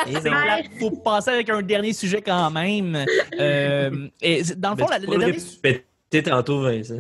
Il 0.74 0.80
faut 0.80 0.90
passer 0.92 1.30
avec 1.30 1.50
un 1.50 1.62
dernier 1.62 1.94
sujet 1.94 2.22
quand 2.22 2.50
même. 2.50 3.06
Euh, 3.40 4.08
et 4.22 4.42
dans 4.58 4.72
le 4.72 4.78
fond, 4.78 4.88
ben, 4.90 5.00
la, 5.19 5.28
le 5.28 6.24
tantôt, 6.24 6.62
Vincent. 6.63 6.96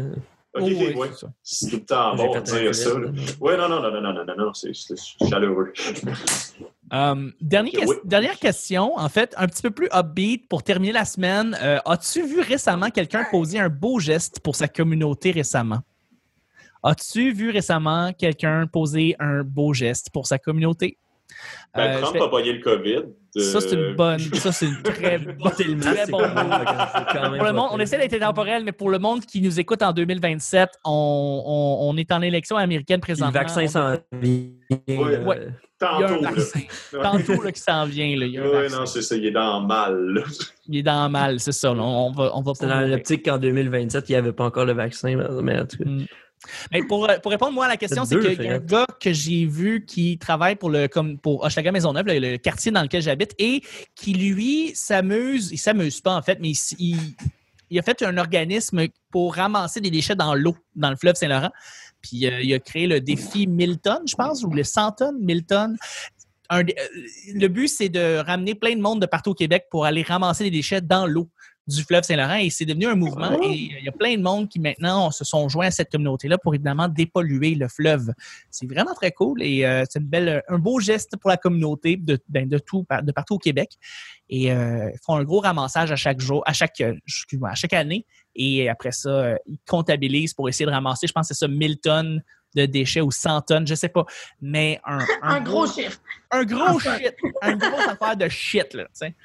Oh, 0.53 0.59
ok, 0.59 0.67
oui. 0.67 1.07
C'est 1.41 1.69
tout 1.69 1.75
le 1.77 1.85
temps 1.85 2.15
bon 2.15 2.33
de 2.35 2.41
dire 2.41 2.75
ça. 2.75 2.89
Oui, 3.39 3.53
non, 3.57 3.69
non, 3.69 3.81
non, 3.81 3.91
non, 3.91 4.13
non, 4.13 4.25
non, 4.25 4.35
non, 4.37 4.53
c'est 4.53 4.71
chaleureux. 5.29 5.73
Euh, 6.93 7.31
dernière, 7.39 8.37
question, 8.37 8.97
en 8.97 9.07
fait, 9.07 9.33
un 9.37 9.47
petit 9.47 9.61
peu 9.61 9.71
plus 9.71 9.87
upbeat 9.93 10.49
pour 10.49 10.61
terminer 10.61 10.91
la 10.91 11.05
semaine. 11.05 11.57
Euh, 11.61 11.79
as-tu 11.85 12.21
vu 12.21 12.41
récemment 12.41 12.89
quelqu'un 12.89 13.25
poser 13.31 13.59
un 13.59 13.69
beau 13.69 13.99
geste 13.99 14.41
pour 14.41 14.57
sa 14.57 14.67
communauté 14.67 15.31
récemment? 15.31 15.79
As-tu 16.83 17.31
vu 17.31 17.51
récemment 17.51 18.11
quelqu'un 18.13 18.65
poser 18.67 19.15
un 19.19 19.43
beau 19.43 19.73
geste 19.73 20.09
pour 20.11 20.25
sa 20.27 20.37
communauté? 20.39 20.97
Ben, 21.73 21.81
Euh, 21.83 21.99
Trump 22.01 22.13
je 22.15 22.19
vais- 22.19 22.25
a 22.25 22.29
pogné 22.29 22.53
le 22.53 22.59
COVID. 22.61 23.03
Ça, 23.37 23.61
c'est 23.61 23.73
une 23.75 23.79
euh, 23.79 23.93
bonne. 23.93 24.19
Ça, 24.19 24.51
c'est 24.51 24.65
une 24.65 24.81
très, 24.83 25.17
tellement, 25.17 25.49
très 25.49 25.63
c'est 26.05 26.11
bon 26.11 26.19
mot. 26.19 26.25
Pour 27.37 27.45
le 27.45 27.53
monde, 27.53 27.69
on 27.71 27.79
essaie 27.79 27.97
d'être 27.97 28.13
intemporel, 28.21 28.65
mais 28.65 28.73
pour 28.73 28.89
le 28.89 28.99
monde 28.99 29.25
qui 29.25 29.41
nous 29.41 29.57
écoute 29.57 29.81
en 29.81 29.93
2027, 29.93 30.69
on, 30.83 30.91
on- 31.45 31.89
on 31.89 31.95
est 31.97 32.11
en 32.11 32.21
élection 32.21 32.57
américaine 32.57 32.99
présentement. 32.99 33.27
Le 33.39 33.45
vaccin 33.45 33.67
s'en 33.67 33.95
vient. 34.11 34.47
Ouais. 34.69 35.17
là. 35.17 35.19
Ouais. 35.23 35.47
Il 35.47 35.85
y 36.01 36.03
a 36.03 36.09
Tantôt, 36.09 36.13
un 36.13 36.21
là. 36.21 36.29
vaccin. 36.31 36.59
Tantôt 37.01 37.41
là, 37.41 37.51
qui 37.53 37.61
s'en 37.61 37.85
vient. 37.85 38.15
Là. 38.17 38.25
Il, 38.25 38.31
y 38.33 38.37
a 38.37 38.41
un 38.43 38.45
Ouais, 38.49 38.61
vaccin. 38.63 38.79
non, 38.79 38.85
c'est 38.85 39.01
ça, 39.01 39.15
il 39.15 39.25
est 39.25 39.31
dans 39.31 39.61
le 39.61 39.67
mal. 39.67 39.97
là. 40.13 40.21
Il 40.67 40.77
est 40.77 40.83
dans 40.83 41.05
le 41.05 41.09
mal, 41.11 41.39
c'est 41.39 41.51
ça. 41.53 41.73
là. 41.73 41.81
On 41.81 42.11
va, 42.11 42.31
on 42.35 42.41
va 42.41 42.51
C'est 42.53 42.67
dans 42.67 42.81
l'optique 42.81 43.23
qu'en 43.25 43.37
2027, 43.37 44.09
il 44.09 44.11
n'y 44.11 44.17
avait 44.17 44.33
pas 44.33 44.43
encore 44.43 44.65
le 44.65 44.73
vaccin. 44.73 45.15
Mais 45.41 45.57
en 45.59 45.65
tout 45.65 45.77
cas. 45.77 45.85
Mm. 45.89 46.05
Mais 46.71 46.81
pour, 46.87 47.07
pour 47.21 47.31
répondre 47.31 47.53
moi 47.53 47.65
à 47.65 47.69
la 47.69 47.77
question, 47.77 48.03
c'est 48.05 48.15
qu'il 48.21 48.43
y 48.45 48.47
a 48.47 48.55
un 48.55 48.59
gars 48.59 48.87
que 48.99 49.13
j'ai 49.13 49.45
vu 49.45 49.85
qui 49.85 50.17
travaille 50.17 50.55
pour 50.55 50.69
le 50.69 50.87
comme 50.87 51.17
pour 51.17 51.43
Hochelaga 51.43 51.71
Maisonneuve, 51.71 52.05
le, 52.07 52.19
le 52.19 52.37
quartier 52.37 52.71
dans 52.71 52.81
lequel 52.81 53.01
j'habite, 53.01 53.33
et 53.39 53.61
qui 53.95 54.13
lui 54.13 54.71
s'amuse, 54.75 55.49
il 55.51 55.57
s'amuse 55.57 56.01
pas 56.01 56.15
en 56.15 56.21
fait, 56.21 56.39
mais 56.39 56.49
il, 56.49 56.51
s- 56.53 56.75
il- 56.79 57.15
il 57.69 57.79
a 57.79 57.81
fait 57.83 58.01
un 58.03 58.17
organisme 58.17 58.85
pour 59.11 59.35
ramasser 59.35 59.79
des 59.79 59.89
déchets 59.91 60.15
dans 60.15 60.35
l'eau, 60.35 60.57
dans 60.75 60.89
le 60.89 60.97
fleuve 60.97 61.15
Saint-Laurent. 61.15 61.51
Puis 62.01 62.25
euh, 62.27 62.41
il 62.41 62.53
a 62.53 62.59
créé 62.59 62.85
le 62.87 62.99
défi 62.99 63.47
1000 63.47 63.77
tonnes, 63.79 64.07
je 64.07 64.15
pense, 64.15 64.43
ou 64.43 64.49
le 64.49 64.63
100 64.63 64.91
tonnes, 64.93 65.17
1000 65.21 65.45
tonnes. 65.45 65.77
Un 66.49 66.63
euh, 66.63 66.63
le 67.33 67.47
but, 67.47 67.69
c'est 67.69 67.87
de 67.87 68.17
ramener 68.17 68.55
plein 68.55 68.75
de 68.75 68.81
monde 68.81 68.99
de 68.99 69.05
partout 69.05 69.29
au 69.31 69.35
Québec 69.35 69.67
pour 69.71 69.85
aller 69.85 70.01
ramasser 70.01 70.43
des 70.43 70.51
déchets 70.51 70.81
dans 70.81 71.05
l'eau 71.05 71.29
du 71.75 71.83
fleuve 71.83 72.03
Saint-Laurent 72.03 72.35
et 72.35 72.49
c'est 72.49 72.65
devenu 72.65 72.87
un 72.87 72.95
mouvement 72.95 73.31
et 73.41 73.49
il 73.49 73.83
y 73.83 73.89
a 73.89 73.91
plein 73.91 74.15
de 74.15 74.21
monde 74.21 74.49
qui 74.49 74.59
maintenant 74.59 75.11
se 75.11 75.23
sont 75.23 75.47
joints 75.49 75.67
à 75.67 75.71
cette 75.71 75.91
communauté-là 75.91 76.37
pour 76.37 76.53
évidemment 76.53 76.87
dépolluer 76.87 77.55
le 77.55 77.67
fleuve. 77.67 78.11
C'est 78.49 78.67
vraiment 78.67 78.93
très 78.93 79.11
cool 79.11 79.41
et 79.41 79.65
euh, 79.65 79.83
c'est 79.89 79.99
une 79.99 80.05
belle, 80.05 80.43
un 80.47 80.57
beau 80.57 80.79
geste 80.79 81.17
pour 81.17 81.29
la 81.29 81.37
communauté 81.37 81.97
de, 81.97 82.19
ben, 82.29 82.47
de 82.47 82.57
tout, 82.57 82.85
de 83.03 83.11
partout 83.11 83.35
au 83.35 83.39
Québec. 83.39 83.77
Et 84.31 84.51
euh, 84.51 84.89
ils 84.93 84.99
font 85.05 85.15
un 85.15 85.23
gros 85.23 85.41
ramassage 85.41 85.91
à 85.91 85.97
chaque 85.97 86.21
jour, 86.21 86.41
à 86.45 86.53
chaque, 86.53 86.79
euh, 86.79 86.95
excuse-moi, 87.05 87.49
à 87.49 87.55
chaque 87.55 87.73
année. 87.73 88.05
Et 88.33 88.69
après 88.69 88.93
ça, 88.93 89.09
euh, 89.09 89.35
ils 89.45 89.59
comptabilisent 89.67 90.33
pour 90.33 90.47
essayer 90.47 90.65
de 90.65 90.71
ramasser, 90.71 91.05
je 91.05 91.11
pense 91.11 91.27
que 91.27 91.33
c'est 91.33 91.39
ça, 91.39 91.49
1000 91.49 91.79
tonnes 91.79 92.23
de 92.55 92.65
déchets 92.65 93.01
ou 93.01 93.11
100 93.11 93.41
tonnes, 93.41 93.67
je 93.67 93.75
sais 93.75 93.89
pas. 93.89 94.05
Mais 94.41 94.79
un, 94.85 95.05
Un 95.21 95.39
gros 95.41 95.67
chiffre. 95.67 95.99
un 96.31 96.43
gros 96.45 96.79
shit. 96.79 97.13
Un 97.41 97.55
gros 97.57 97.79
affaire 97.89 98.15
de 98.15 98.29
shit, 98.29 98.73
là, 98.73 98.85
tu 98.85 98.89
sais. 98.93 99.15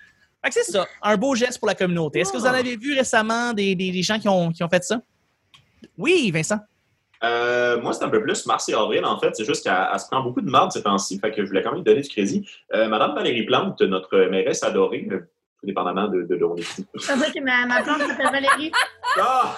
Fait 0.47 0.61
que 0.61 0.65
c'est 0.65 0.71
ça, 0.73 0.87
un 1.03 1.17
beau 1.17 1.35
geste 1.35 1.59
pour 1.59 1.67
la 1.67 1.75
communauté. 1.75 2.21
Est-ce 2.21 2.31
que 2.33 2.37
vous 2.37 2.47
en 2.47 2.55
avez 2.55 2.77
vu 2.77 2.95
récemment 2.97 3.53
des, 3.53 3.75
des- 3.75 3.91
des 3.91 4.03
gens 4.03 4.17
qui 4.21 4.29
ont, 4.29 4.53
qui 4.53 4.63
ont 4.63 4.69
fait 4.69 4.85
ça? 4.85 5.01
Oui, 5.99 6.31
Vincent. 6.31 6.61
Euh, 7.25 7.81
moi, 7.81 7.93
c'est 7.93 8.05
un 8.05 8.09
peu 8.11 8.23
plus 8.23 8.47
mars 8.47 8.69
et 8.69 8.75
avril, 8.75 9.05
en 9.05 9.19
fait. 9.19 9.35
C'est 9.35 9.45
juste 9.45 9.65
qu'elle 9.65 9.89
elle 9.93 9.99
se 9.99 10.07
prend 10.07 10.23
beaucoup 10.23 10.41
de 10.43 10.49
marde 10.49 10.71
ces 10.71 10.83
temps-ci, 10.85 11.19
fait 11.19 11.33
que 11.33 11.43
je 11.43 11.49
voulais 11.49 11.63
quand 11.63 11.73
même 11.73 11.83
donner 11.83 12.01
du 12.03 12.09
crédit. 12.09 12.49
Euh, 12.75 12.87
Madame 12.89 13.15
Valérie 13.17 13.45
Plante, 13.45 13.81
notre 13.83 14.17
mairesse 14.27 14.63
adorée, 14.63 15.09
dépendamment 15.67 16.09
de, 16.09 16.23
de, 16.23 16.37
de 16.37 16.45
où 16.45 16.53
on 16.53 16.57
est. 16.57 17.01
Ça 17.01 17.15
veut 17.15 17.25
dire 17.25 17.35
que 17.35 17.41
ma, 17.41 17.67
ma 17.67 17.83
plante 17.83 18.01
s'appelle 18.01 18.31
Valérie. 18.33 18.73
Ah! 19.21 19.55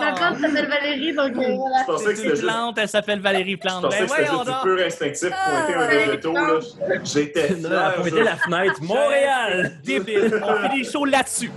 Ma 0.00 0.12
plante 0.12 0.38
s'appelle 0.40 0.68
Valérie, 0.68 1.14
donc 1.14 1.36
euh, 1.36 1.54
voilà. 1.56 1.76
Je 1.80 1.84
pensais 1.86 2.04
que 2.04 2.10
C'est 2.10 2.16
c'était 2.16 2.28
une 2.28 2.30
juste... 2.36 2.42
plante, 2.46 2.78
elle 2.78 2.88
s'appelle 2.88 3.20
Valérie 3.20 3.52
Je 3.52 3.56
Plante. 3.56 3.82
pensais 3.82 3.98
Ben 4.00 4.06
que 4.06 4.10
c'était 4.12 4.30
juste 4.30 4.44
du 4.44 4.52
pur 4.62 4.86
instinctif 4.86 5.28
pointer 5.30 5.74
un 5.74 5.78
Valérie 5.78 6.10
veto, 6.10 6.32
là. 6.32 6.58
J'étais 7.04 7.50
Non, 7.56 7.68
elle 7.70 7.74
a 7.76 7.90
fier. 7.90 7.94
pointé 8.02 8.10
je- 8.18 8.22
la 8.24 8.36
fenêtre. 8.36 8.82
Montréal! 8.82 9.78
Débile. 9.84 10.40
On 10.42 10.54
fait 10.56 10.76
des 10.76 10.84
shows 10.84 11.04
là-dessus. 11.04 11.50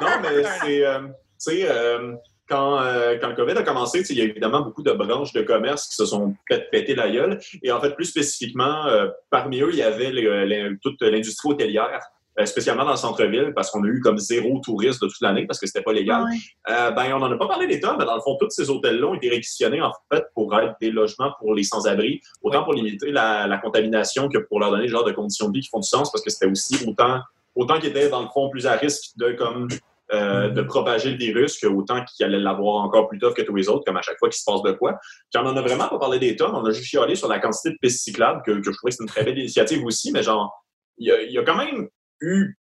Non, 0.00 0.08
mais 0.22 0.42
c'est. 0.62 0.86
euh, 0.86 0.98
tu 1.00 1.08
sais, 1.38 1.66
euh, 1.70 2.14
quand, 2.48 2.80
euh, 2.80 3.16
quand 3.20 3.28
le 3.28 3.34
COVID 3.34 3.52
a 3.58 3.62
commencé, 3.62 4.00
tu 4.00 4.06
sais, 4.06 4.12
il 4.14 4.18
y 4.18 4.22
a 4.22 4.24
évidemment 4.24 4.62
beaucoup 4.62 4.82
de 4.82 4.90
branches 4.92 5.32
de 5.34 5.42
commerce 5.42 5.86
qui 5.88 5.94
se 5.96 6.06
sont 6.06 6.34
fait 6.48 6.68
péter 6.70 6.94
la 6.94 7.08
gueule. 7.10 7.38
Et 7.62 7.70
en 7.70 7.80
fait, 7.80 7.94
plus 7.94 8.06
spécifiquement, 8.06 8.86
euh, 8.86 9.08
parmi 9.30 9.60
eux, 9.60 9.68
il 9.70 9.76
y 9.78 9.82
avait 9.82 10.10
les- 10.10 10.46
les- 10.46 10.70
toute 10.82 11.00
l'industrie 11.02 11.50
hôtelière, 11.50 12.00
euh, 12.38 12.46
spécialement 12.46 12.84
dans 12.84 12.92
le 12.92 12.96
centre-ville, 12.96 13.52
parce 13.54 13.70
qu'on 13.70 13.82
a 13.84 13.86
eu 13.86 14.00
comme 14.00 14.18
zéro 14.18 14.60
touriste 14.60 15.02
de 15.02 15.08
toute 15.08 15.20
l'année 15.20 15.46
parce 15.46 15.58
que 15.58 15.66
c'était 15.66 15.82
pas 15.82 15.92
légal. 15.92 16.24
Ouais. 16.24 16.36
Euh, 16.70 16.90
ben, 16.92 17.12
on 17.14 17.18
n'en 17.18 17.32
a 17.32 17.36
pas 17.36 17.48
parlé 17.48 17.66
des 17.66 17.80
tonnes, 17.80 17.96
mais 17.98 18.04
dans 18.04 18.14
le 18.14 18.20
fond, 18.20 18.36
tous 18.40 18.50
ces 18.50 18.70
hôtels-là 18.70 19.06
ont 19.06 19.14
été 19.14 19.28
réquisitionnés 19.28 19.82
en 19.82 19.92
fait 20.12 20.24
pour 20.34 20.56
être 20.58 20.74
des 20.80 20.90
logements 20.90 21.32
pour 21.38 21.54
les 21.54 21.64
sans-abri, 21.64 22.20
autant 22.42 22.64
pour 22.64 22.74
limiter 22.74 23.10
la, 23.10 23.46
la 23.46 23.58
contamination 23.58 24.28
que 24.28 24.38
pour 24.38 24.60
leur 24.60 24.70
donner 24.70 24.84
le 24.84 24.88
genre 24.88 25.04
de 25.04 25.12
conditions 25.12 25.48
de 25.48 25.54
vie 25.54 25.60
qui 25.60 25.68
font 25.68 25.80
du 25.80 25.88
sens, 25.88 26.10
parce 26.12 26.22
que 26.22 26.30
c'était 26.30 26.46
aussi 26.46 26.86
autant, 26.86 27.20
autant 27.54 27.78
qu'ils 27.78 27.90
étaient 27.90 28.08
dans 28.08 28.22
le 28.22 28.28
fond 28.32 28.50
plus 28.50 28.66
à 28.66 28.72
risque 28.74 29.16
de 29.16 29.32
comme 29.32 29.68
euh, 30.10 30.48
de 30.48 30.62
propager 30.62 31.10
le 31.10 31.18
virus 31.18 31.58
que 31.58 31.66
autant 31.66 32.02
qu'ils 32.02 32.24
allaient 32.24 32.38
l'avoir 32.38 32.82
encore 32.82 33.08
plus 33.08 33.18
tough 33.18 33.34
que 33.34 33.42
tous 33.42 33.54
les 33.54 33.68
autres, 33.68 33.84
comme 33.84 33.98
à 33.98 34.00
chaque 34.00 34.18
fois 34.18 34.30
qu'il 34.30 34.38
se 34.38 34.44
passe 34.46 34.62
de 34.62 34.72
quoi. 34.72 34.98
Puis 35.30 35.42
on 35.42 35.46
en 35.46 35.54
a 35.54 35.60
vraiment 35.60 35.86
pas 35.86 35.98
parlé 35.98 36.18
des 36.18 36.34
tonnes, 36.34 36.54
on 36.54 36.64
a 36.64 36.70
juste 36.70 36.86
chialé 36.86 37.14
sur 37.14 37.28
la 37.28 37.38
quantité 37.38 37.70
de 37.70 37.76
pistes 37.78 38.04
cyclables, 38.04 38.40
que, 38.46 38.52
que 38.52 38.62
je 38.62 38.70
trouvais 38.70 38.90
que 38.90 38.96
c'est 38.96 39.02
une 39.02 39.08
très 39.08 39.22
belle 39.22 39.38
initiative 39.38 39.84
aussi, 39.84 40.10
mais 40.10 40.22
genre, 40.22 40.64
il 40.96 41.08
y 41.08 41.12
a, 41.12 41.20
il 41.20 41.30
y 41.30 41.36
a 41.36 41.42
quand 41.42 41.56
même 41.56 41.88
eu 42.20 42.56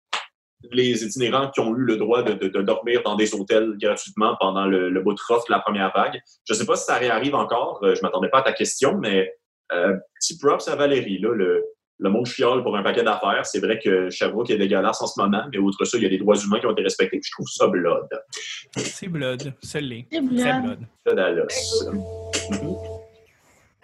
les 0.71 1.03
itinérants 1.05 1.51
qui 1.51 1.59
ont 1.59 1.75
eu 1.75 1.81
le 1.81 1.97
droit 1.97 2.23
de, 2.23 2.33
de- 2.33 2.47
de 2.47 2.61
dormir 2.61 3.01
dans 3.03 3.15
des 3.15 3.35
hôtels 3.35 3.75
gratuitement 3.79 4.35
pendant 4.39 4.65
le, 4.65 4.89
le 4.89 5.01
bout 5.01 5.13
de 5.13 5.19
rough 5.29 5.45
de 5.47 5.51
la 5.51 5.59
première 5.59 5.91
vague. 5.95 6.19
Je 6.47 6.53
ne 6.53 6.57
sais 6.57 6.65
pas 6.65 6.75
si 6.75 6.85
ça 6.85 6.95
réarrive 6.95 7.35
encore. 7.35 7.79
euh, 7.83 7.93
Je 7.95 8.01
m'attendais 8.01 8.29
pas 8.29 8.39
à 8.39 8.43
ta 8.43 8.53
question, 8.53 8.97
mais 8.97 9.31
euh, 9.73 9.95
petit 10.19 10.37
props 10.39 10.67
à 10.67 10.75
Valérie. 10.75 11.19
Là, 11.19 11.33
le, 11.35 11.63
le 11.99 12.09
monde 12.09 12.25
chiale 12.25 12.63
pour 12.63 12.75
un 12.75 12.81
paquet 12.83 13.03
d'affaires. 13.03 13.45
C'est 13.45 13.59
vrai 13.59 13.79
que 13.79 14.09
Sherbrooke 14.09 14.49
est 14.49 14.57
dégueulasse 14.57 15.01
en 15.01 15.07
ce 15.07 15.19
moment, 15.21 15.43
mais 15.51 15.59
outre 15.59 15.85
ça, 15.85 15.97
il 15.97 16.03
y 16.03 16.07
a 16.07 16.09
des 16.09 16.17
droits 16.17 16.35
humains 16.35 16.59
qui 16.59 16.65
ont 16.65 16.71
été 16.71 16.81
respectés. 16.81 17.19
puis 17.19 17.27
Je 17.29 17.31
trouve 17.31 17.47
ça 17.47 17.67
blood. 17.67 18.07
C'est 18.75 19.07
blood. 19.07 19.53
C'est 19.61 19.81
l'est. 19.81 20.07
C'est 20.11 20.19
Très 20.35 20.59
blanc. 20.61 20.75
blood. 21.05 21.47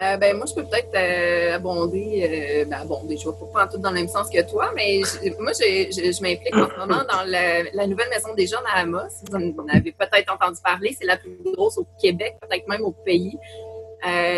Euh, 0.01 0.17
ben, 0.17 0.35
moi, 0.35 0.47
je 0.47 0.55
peux 0.55 0.63
peut-être 0.63 0.89
euh, 0.95 1.55
abonder, 1.55 2.27
euh, 2.27 2.65
ben, 2.65 2.77
abonder, 2.77 3.17
je 3.17 3.29
vais 3.29 3.35
pas 3.35 3.45
prendre 3.45 3.71
tout 3.71 3.77
dans 3.77 3.89
le 3.89 3.95
même 3.95 4.07
sens 4.07 4.31
que 4.31 4.41
toi, 4.49 4.71
mais 4.75 5.01
moi, 5.39 5.51
je, 5.53 5.91
je, 5.91 6.11
je 6.11 6.21
m'implique 6.23 6.55
en 6.55 6.67
ce 6.67 6.79
moment 6.79 7.03
dans 7.11 7.23
la, 7.27 7.61
la 7.71 7.85
nouvelle 7.85 8.09
maison 8.09 8.33
des 8.33 8.47
jeunes 8.47 8.65
à 8.73 8.79
Amos. 8.79 9.21
Vous 9.29 9.35
en 9.35 9.67
avez 9.67 9.91
peut-être 9.91 10.33
entendu 10.33 10.59
parler, 10.63 10.95
c'est 10.99 11.05
la 11.05 11.17
plus 11.17 11.37
grosse 11.53 11.77
au 11.77 11.85
Québec, 12.01 12.35
peut-être 12.41 12.67
même 12.67 12.83
au 12.83 12.91
pays. 12.91 13.37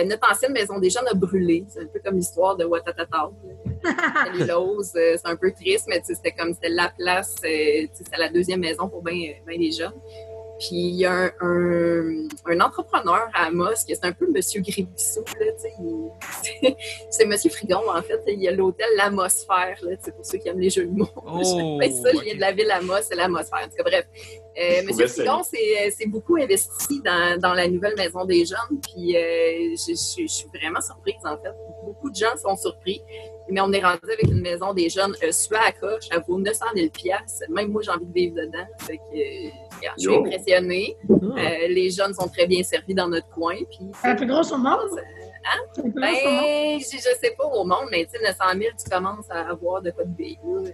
Notre 0.05 0.29
ancienne 0.29 0.51
maison 0.51 0.77
des 0.79 0.89
jeunes 0.89 1.07
a 1.09 1.13
brûlé. 1.13 1.63
C'est 1.69 1.79
un 1.79 1.85
peu 1.85 2.01
comme 2.03 2.17
l'histoire 2.17 2.57
de 2.57 2.65
Watatata. 2.65 3.29
C'est 4.83 5.25
un 5.25 5.35
peu 5.37 5.53
triste, 5.53 5.85
mais 5.87 6.01
c'était 6.03 6.33
comme 6.33 6.53
c'était 6.53 6.67
la 6.67 6.91
place, 6.97 7.35
c'était 7.37 8.17
la 8.17 8.27
deuxième 8.27 8.59
maison 8.59 8.89
pour 8.89 9.01
bien 9.01 9.35
ben 9.47 9.57
des 9.57 9.71
jeunes. 9.71 9.93
Puis 10.59 10.69
il 10.75 10.95
y 10.95 11.05
a 11.05 11.11
un, 11.11 11.31
un, 11.41 12.27
un 12.45 12.59
entrepreneur 12.61 13.27
à 13.33 13.47
Amos, 13.47 13.83
qui 13.85 13.91
est 13.91 14.05
un 14.05 14.11
peu 14.13 14.27
Monsieur 14.31 14.61
Gribissou, 14.61 15.21
là, 15.39 15.51
tu 15.53 15.61
sais, 15.61 15.73
il- 16.61 16.75
c'est 17.09 17.25
Monsieur 17.25 17.49
Frigon, 17.49 17.81
en 17.89 18.01
fait. 18.01 18.21
Il 18.27 18.41
y 18.41 18.47
a 18.47 18.51
l'hôtel 18.51 18.87
L'Atmosphère, 18.95 19.77
là, 19.81 19.97
tu 19.97 20.03
sais, 20.05 20.11
pour 20.11 20.25
ceux 20.25 20.37
qui 20.37 20.47
aiment 20.49 20.59
les 20.59 20.69
jeux 20.69 20.85
de 20.85 20.91
mots. 20.91 21.07
Oh, 21.25 21.77
Ben, 21.79 21.91
ça, 21.91 22.09
je 22.13 22.19
viens 22.23 22.35
de 22.35 22.39
la 22.41 22.51
ville 22.51 22.69
Amos, 22.71 22.93
c'est 23.03 23.15
l'Atmosphère. 23.15 23.59
En 23.65 23.69
tout 23.69 23.75
cas, 23.77 23.83
bref. 23.83 24.05
Euh, 24.55 24.83
Monsieur 24.85 25.07
Frigon, 25.07 25.41
c'est 25.43 25.91
c'est 25.97 26.05
beaucoup 26.07 26.35
investi 26.37 27.01
dans, 27.03 27.39
dans 27.39 27.53
la 27.55 27.67
nouvelle 27.67 27.95
maison 27.97 28.23
des 28.23 28.45
jeunes, 28.45 28.79
puis 28.81 29.17
euh, 29.17 29.75
je, 29.75 29.93
je- 29.93 30.21
je 30.27 30.31
suis 30.31 30.47
vraiment 30.53 30.79
surprise, 30.81 31.15
en 31.25 31.35
fait. 31.41 31.51
Beaucoup 31.83 32.11
de 32.11 32.15
gens 32.15 32.37
sont 32.37 32.55
surpris. 32.55 33.01
Mais 33.49 33.61
on 33.61 33.71
est 33.71 33.83
rendu 33.83 33.99
avec 34.05 34.23
une 34.23 34.41
maison 34.41 34.73
des 34.73 34.89
jeunes 34.89 35.15
euh, 35.23 35.31
Suaca, 35.31 35.99
ça 35.99 36.19
vaut 36.19 36.39
900 36.39 36.65
000 36.75 36.89
piastres. 36.89 37.43
Même 37.49 37.71
moi, 37.71 37.81
j'ai 37.83 37.91
envie 37.91 38.05
de 38.05 38.13
vivre 38.13 38.35
dedans. 38.35 38.65
Fait 38.79 38.97
que, 38.97 39.01
euh, 39.01 39.49
je 39.97 40.01
suis 40.01 40.15
impressionnée. 40.15 40.97
Ah. 41.09 41.13
Euh, 41.13 41.67
les 41.67 41.89
jeunes 41.89 42.13
sont 42.13 42.27
très 42.27 42.47
bien 42.47 42.63
servis 42.63 42.93
dans 42.93 43.07
notre 43.07 43.29
coin. 43.29 43.55
Puis, 43.69 43.91
C'est 44.01 44.07
la 44.09 44.15
plus 44.15 44.27
grosse 44.27 44.51
au 44.51 44.57
monde? 44.57 44.99
Euh, 45.45 45.81
au 45.81 45.83
monde. 45.83 45.93
ben, 45.95 46.79
je, 46.79 46.97
je 46.97 47.01
sais 47.21 47.35
pas 47.37 47.45
au 47.45 47.63
monde, 47.63 47.87
mais 47.91 48.05
tu 48.05 48.11
sais, 48.17 48.23
900 48.23 48.43
000, 48.59 48.63
tu 48.83 48.89
commences 48.89 49.29
à 49.29 49.49
avoir 49.49 49.81
de 49.81 49.91
quoi 49.91 50.03
de 50.05 50.09
big. 50.09 50.37
là. 50.43 50.69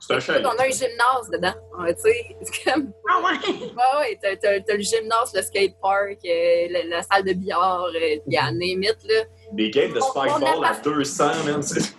C'est 0.00 0.14
un 0.14 0.20
chalet. 0.20 0.44
On 0.46 0.58
a 0.58 0.64
un 0.66 0.70
gymnase 0.70 1.30
dedans. 1.32 1.54
Tu 1.88 1.94
sais, 2.02 2.36
c'est 2.42 2.64
comme. 2.72 2.92
Ah 3.08 3.20
ouais! 3.24 3.50
Ouais, 3.54 3.98
ouais, 4.00 4.18
t'as, 4.22 4.36
t'as- 4.36 4.60
t'as 4.60 4.74
le 4.74 4.82
gymnase, 4.82 5.32
le 5.34 5.42
skatepark, 5.42 6.18
euh, 6.24 6.66
la, 6.70 6.84
la 6.84 7.02
salle 7.02 7.24
de 7.24 7.32
billard, 7.32 7.84
euh, 7.94 8.16
il 8.26 8.32
y 8.32 8.36
a 8.36 8.50
name 8.50 8.82
it, 8.82 8.96
là. 9.08 9.22
Des 9.52 9.70
games 9.70 9.92
de 9.92 10.00
Spikeball 10.00 10.64
à 10.64 10.74
200, 10.82 11.24
man. 11.46 11.62
c'est- 11.62 11.94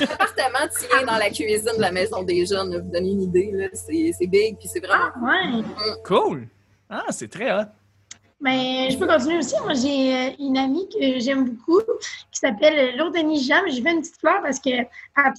L'appartement 0.00 0.68
tient 0.78 1.04
dans 1.06 1.16
la 1.18 1.30
cuisine 1.30 1.72
de 1.76 1.80
la 1.80 1.90
maison 1.90 2.22
des 2.22 2.44
jeunes, 2.46 2.70
là, 2.72 2.80
vous 2.80 2.90
donner 2.90 3.10
une 3.10 3.22
idée, 3.22 3.50
là. 3.52 3.66
C'est, 3.72 4.12
c'est 4.18 4.26
big, 4.26 4.58
puis 4.58 4.68
c'est 4.68 4.80
vraiment. 4.80 5.10
Ah 5.14 5.18
ouais! 5.24 5.62
Cool. 6.04 6.48
Ah, 6.88 7.04
c'est 7.10 7.28
très 7.30 7.50
hot. 7.52 7.64
Mais 8.40 8.90
je 8.90 8.98
peux 8.98 9.06
continuer 9.06 9.38
aussi. 9.38 9.54
Moi, 9.62 9.72
j'ai 9.74 10.14
euh, 10.14 10.30
une 10.38 10.58
amie 10.58 10.86
que 10.88 11.18
j'aime 11.20 11.48
beaucoup 11.48 11.80
qui 12.30 12.38
s'appelle 12.38 12.96
Laudenie 12.96 13.42
Jam. 13.42 13.64
J'ai 13.66 13.80
fait 13.80 13.92
une 13.92 14.00
petite 14.00 14.18
fleur 14.18 14.42
parce 14.42 14.60
qu'elle 14.60 14.88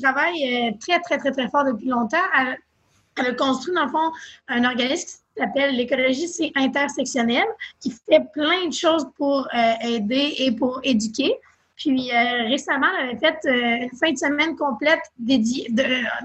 travaille 0.01 0.72
euh, 0.72 0.72
très, 0.80 1.00
très, 1.01 1.18
très, 1.18 1.32
très 1.32 1.48
fort 1.50 1.63
depuis 1.63 1.88
longtemps. 1.88 2.18
Elle, 2.36 3.25
a 3.25 3.34
construit, 3.34 3.74
dans 3.74 3.86
le 3.86 3.92
fond, 3.92 4.12
un 4.48 4.63
organisme 4.63 5.06
qui 5.06 5.42
s'appelle 5.42 5.75
l'écologie 5.75 6.27
c'est 6.27 6.51
intersectionnel, 6.56 7.46
qui 7.80 7.92
fait 7.92 8.22
plein 8.34 8.68
de 8.68 8.74
choses 8.74 9.08
pour 9.16 9.48
euh, 9.54 9.74
aider 9.82 10.36
et 10.39 10.51
pour 10.51 10.80
éduquer. 10.84 11.36
Puis 11.75 12.10
récemment, 12.12 12.88
elle 13.00 13.10
avait 13.10 13.20
fait 13.20 13.38
une 13.46 13.96
fin 13.96 14.12
de 14.12 14.18
semaine 14.18 14.56
complète 14.56 15.01
dédiée 15.20 15.68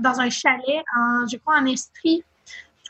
dans 0.01 0.19
un 0.19 0.31
chalet, 0.31 0.83
en, 0.97 1.27
je 1.31 1.37
crois 1.37 1.59
en 1.59 1.67
Estrie, 1.67 2.25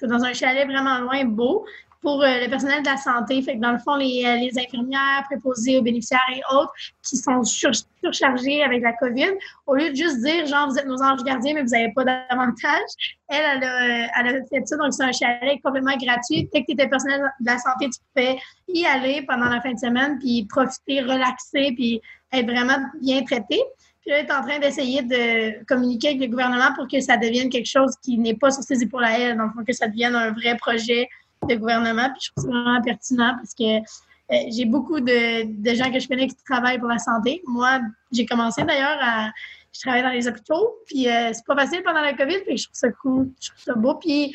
dans 0.00 0.22
un 0.22 0.32
chalet 0.32 0.64
vraiment 0.68 0.98
loin, 0.98 1.24
beau 1.24 1.66
pour 2.02 2.22
euh, 2.22 2.40
le 2.40 2.50
personnel 2.50 2.82
de 2.82 2.88
la 2.88 2.96
santé. 2.96 3.40
Fait 3.42 3.56
que 3.56 3.60
dans 3.60 3.72
le 3.72 3.78
fond, 3.78 3.94
les, 3.94 4.24
euh, 4.26 4.36
les 4.36 4.58
infirmières, 4.58 5.24
préposées 5.30 5.78
aux 5.78 5.82
bénéficiaires 5.82 6.20
et 6.34 6.42
autres 6.54 6.72
qui 7.02 7.16
sont 7.16 7.42
sur- 7.44 7.70
surchargés 8.02 8.62
avec 8.62 8.82
la 8.82 8.92
COVID, 8.94 9.30
au 9.66 9.76
lieu 9.76 9.90
de 9.90 9.94
juste 9.94 10.20
dire, 10.20 10.44
genre, 10.46 10.68
vous 10.68 10.78
êtes 10.78 10.86
nos 10.86 11.00
anges 11.00 11.22
gardiens, 11.22 11.54
mais 11.54 11.62
vous 11.62 11.70
n'avez 11.70 11.92
pas 11.94 12.04
d'avantage, 12.04 12.90
elle, 13.28 13.40
elle 13.56 13.64
a, 13.64 13.82
euh, 13.82 14.06
elle 14.18 14.26
a 14.26 14.46
fait 14.46 14.66
ça. 14.66 14.76
Donc, 14.76 14.92
c'est 14.92 15.04
un 15.04 15.12
chalet 15.12 15.58
complètement 15.64 15.96
gratuit. 15.96 16.48
Dès 16.52 16.60
que 16.60 16.66
tu 16.66 16.72
étais 16.72 16.88
personnel 16.88 17.22
de 17.40 17.46
la 17.46 17.58
santé, 17.58 17.88
tu 17.88 18.00
pouvais 18.12 18.38
y 18.68 18.84
aller 18.84 19.22
pendant 19.26 19.48
la 19.48 19.60
fin 19.60 19.72
de 19.72 19.78
semaine, 19.78 20.18
puis 20.18 20.44
profiter, 20.50 21.00
relaxer, 21.02 21.72
puis 21.76 22.00
être 22.32 22.46
vraiment 22.46 22.78
bien 23.00 23.22
traité. 23.22 23.60
Puis 24.00 24.10
là, 24.10 24.18
elle 24.18 24.26
est 24.26 24.32
en 24.32 24.42
train 24.42 24.58
d'essayer 24.58 25.02
de 25.02 25.64
communiquer 25.66 26.08
avec 26.08 26.20
le 26.22 26.26
gouvernement 26.26 26.74
pour 26.74 26.88
que 26.88 27.00
ça 27.00 27.16
devienne 27.16 27.48
quelque 27.48 27.68
chose 27.68 27.94
qui 28.02 28.18
n'est 28.18 28.34
pas 28.34 28.50
sur 28.50 28.64
ses 28.64 28.82
épaules 28.82 29.04
à 29.04 29.16
elle, 29.16 29.36
donc 29.36 29.50
que 29.64 29.72
ça 29.72 29.86
devienne 29.86 30.16
un 30.16 30.32
vrai 30.32 30.56
projet 30.56 31.08
de 31.48 31.54
gouvernement. 31.56 32.08
Puis 32.10 32.22
je 32.26 32.30
trouve 32.32 32.44
ça 32.44 32.50
vraiment 32.50 32.82
pertinent 32.82 33.34
parce 33.36 33.54
que 33.54 33.78
euh, 33.78 34.50
j'ai 34.56 34.64
beaucoup 34.64 35.00
de, 35.00 35.44
de 35.62 35.74
gens 35.74 35.90
que 35.92 35.98
je 35.98 36.08
connais 36.08 36.26
qui 36.28 36.36
travaillent 36.48 36.78
pour 36.78 36.88
la 36.88 36.98
santé. 36.98 37.42
Moi, 37.46 37.80
j'ai 38.12 38.26
commencé 38.26 38.62
d'ailleurs 38.64 38.98
à. 39.00 39.30
Je 39.74 39.80
travaille 39.80 40.02
dans 40.02 40.10
les 40.10 40.28
hôpitaux, 40.28 40.74
puis 40.86 41.08
euh, 41.08 41.30
c'est 41.32 41.46
pas 41.46 41.56
facile 41.56 41.82
pendant 41.82 42.02
la 42.02 42.12
COVID, 42.12 42.40
puis 42.46 42.58
je 42.58 42.64
trouve 42.64 42.74
ça 42.76 42.90
cool, 42.92 43.30
je 43.40 43.48
trouve 43.48 43.62
ça 43.62 43.74
beau. 43.74 43.94
Puis 43.94 44.34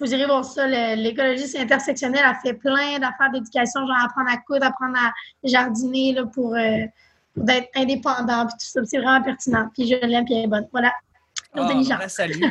vous 0.00 0.12
irez 0.12 0.26
voir 0.26 0.44
ça, 0.44 0.66
le- 0.66 1.00
l'écologie 1.00 1.46
c'est 1.46 1.60
intersectionnel, 1.60 2.24
elle 2.28 2.34
fait 2.42 2.52
plein 2.58 2.98
d'affaires 2.98 3.30
d'éducation, 3.32 3.86
genre 3.86 3.96
apprendre 4.04 4.28
à 4.28 4.38
coudre, 4.38 4.66
apprendre 4.66 4.98
à 4.98 5.12
jardiner 5.44 6.14
là, 6.14 6.26
pour, 6.26 6.56
euh, 6.56 6.84
pour 7.32 7.48
être 7.48 7.68
indépendant, 7.76 8.46
puis 8.46 8.54
tout 8.54 8.66
ça. 8.66 8.80
C'est 8.86 8.98
vraiment 8.98 9.22
pertinent. 9.22 9.70
Puis 9.72 9.86
je 9.86 10.04
l'aime, 10.04 10.24
puis 10.24 10.34
elle 10.34 10.46
est 10.46 10.48
bonne. 10.48 10.66
Voilà. 10.72 10.92
Ah, 11.54 11.68
on 11.72 11.88
la 11.88 12.08
salue. 12.08 12.42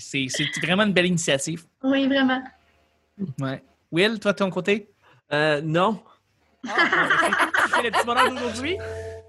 C'est 0.00 0.26
vraiment 0.60 0.82
une 0.82 0.92
belle 0.92 1.06
initiative. 1.06 1.64
Oui, 1.84 2.08
vraiment. 2.08 2.42
Ouais. 3.40 3.62
Will, 3.90 4.18
toi, 4.18 4.32
de 4.32 4.38
ton 4.38 4.50
côté? 4.50 4.88
Euh, 5.32 5.60
non. 5.62 6.00
Ah, 6.68 6.72
tu 7.64 7.68
fais 7.74 7.82
le 7.82 7.90
petit 7.90 8.06
bonheur 8.06 8.30
d'aujourd'hui? 8.30 8.76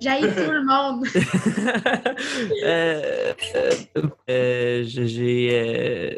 J'haïs 0.02 0.22
tout 0.22 0.52
le 0.52 0.66
monde. 0.66 1.06
Euh, 2.66 3.34
euh, 3.56 3.72
euh, 4.30 4.84
j'ai. 4.86 5.50
euh, 5.52 6.18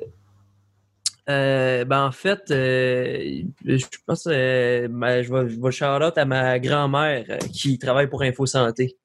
Euh, 1.28 1.86
ben 1.86 2.06
en 2.06 2.12
fait, 2.12 2.52
euh, 2.52 3.42
je 3.66 3.86
pense 4.06 4.28
euh, 4.30 4.88
ben, 4.88 5.24
je 5.24 5.34
vais, 5.34 5.50
je 5.50 5.60
vais 5.60 5.72
shout-out 5.72 6.16
à 6.18 6.26
ma 6.26 6.60
grand-mère 6.60 7.26
euh, 7.30 7.38
qui 7.52 7.80
travaille 7.80 8.08
pour 8.08 8.22
Info 8.22 8.46
Santé. 8.46 8.96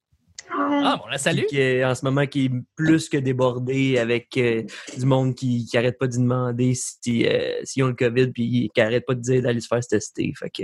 Ah, 0.85 0.97
bon, 1.03 1.09
la 1.11 1.19
salut. 1.19 1.47
Qui 1.47 1.61
est, 1.61 1.85
en 1.85 1.95
ce 1.95 2.05
moment 2.05 2.27
qui 2.27 2.47
est 2.47 2.51
plus 2.77 3.09
que 3.09 3.17
débordée 3.17 3.99
avec 3.99 4.37
euh, 4.37 4.63
du 4.97 5.07
monde 5.07 5.35
qui, 5.35 5.67
qui 5.67 5.77
arrête 5.79 5.99
pas 5.99 6.07
d'y 6.07 6.19
demander 6.19 6.75
si, 6.75 7.27
euh, 7.27 7.61
s'ils 7.65 7.83
ont 7.85 7.89
le 7.89 7.95
COVID 7.95 8.29
puis 8.29 8.71
qui 8.75 8.81
arrête 8.81 9.05
pas 9.07 9.15
de 9.15 9.21
dire 9.21 9.43
d'aller 9.43 9.61
se 9.61 9.69
faire 9.69 9.81
tester. 9.81 10.33
Fait 10.39 10.51
que 10.51 10.63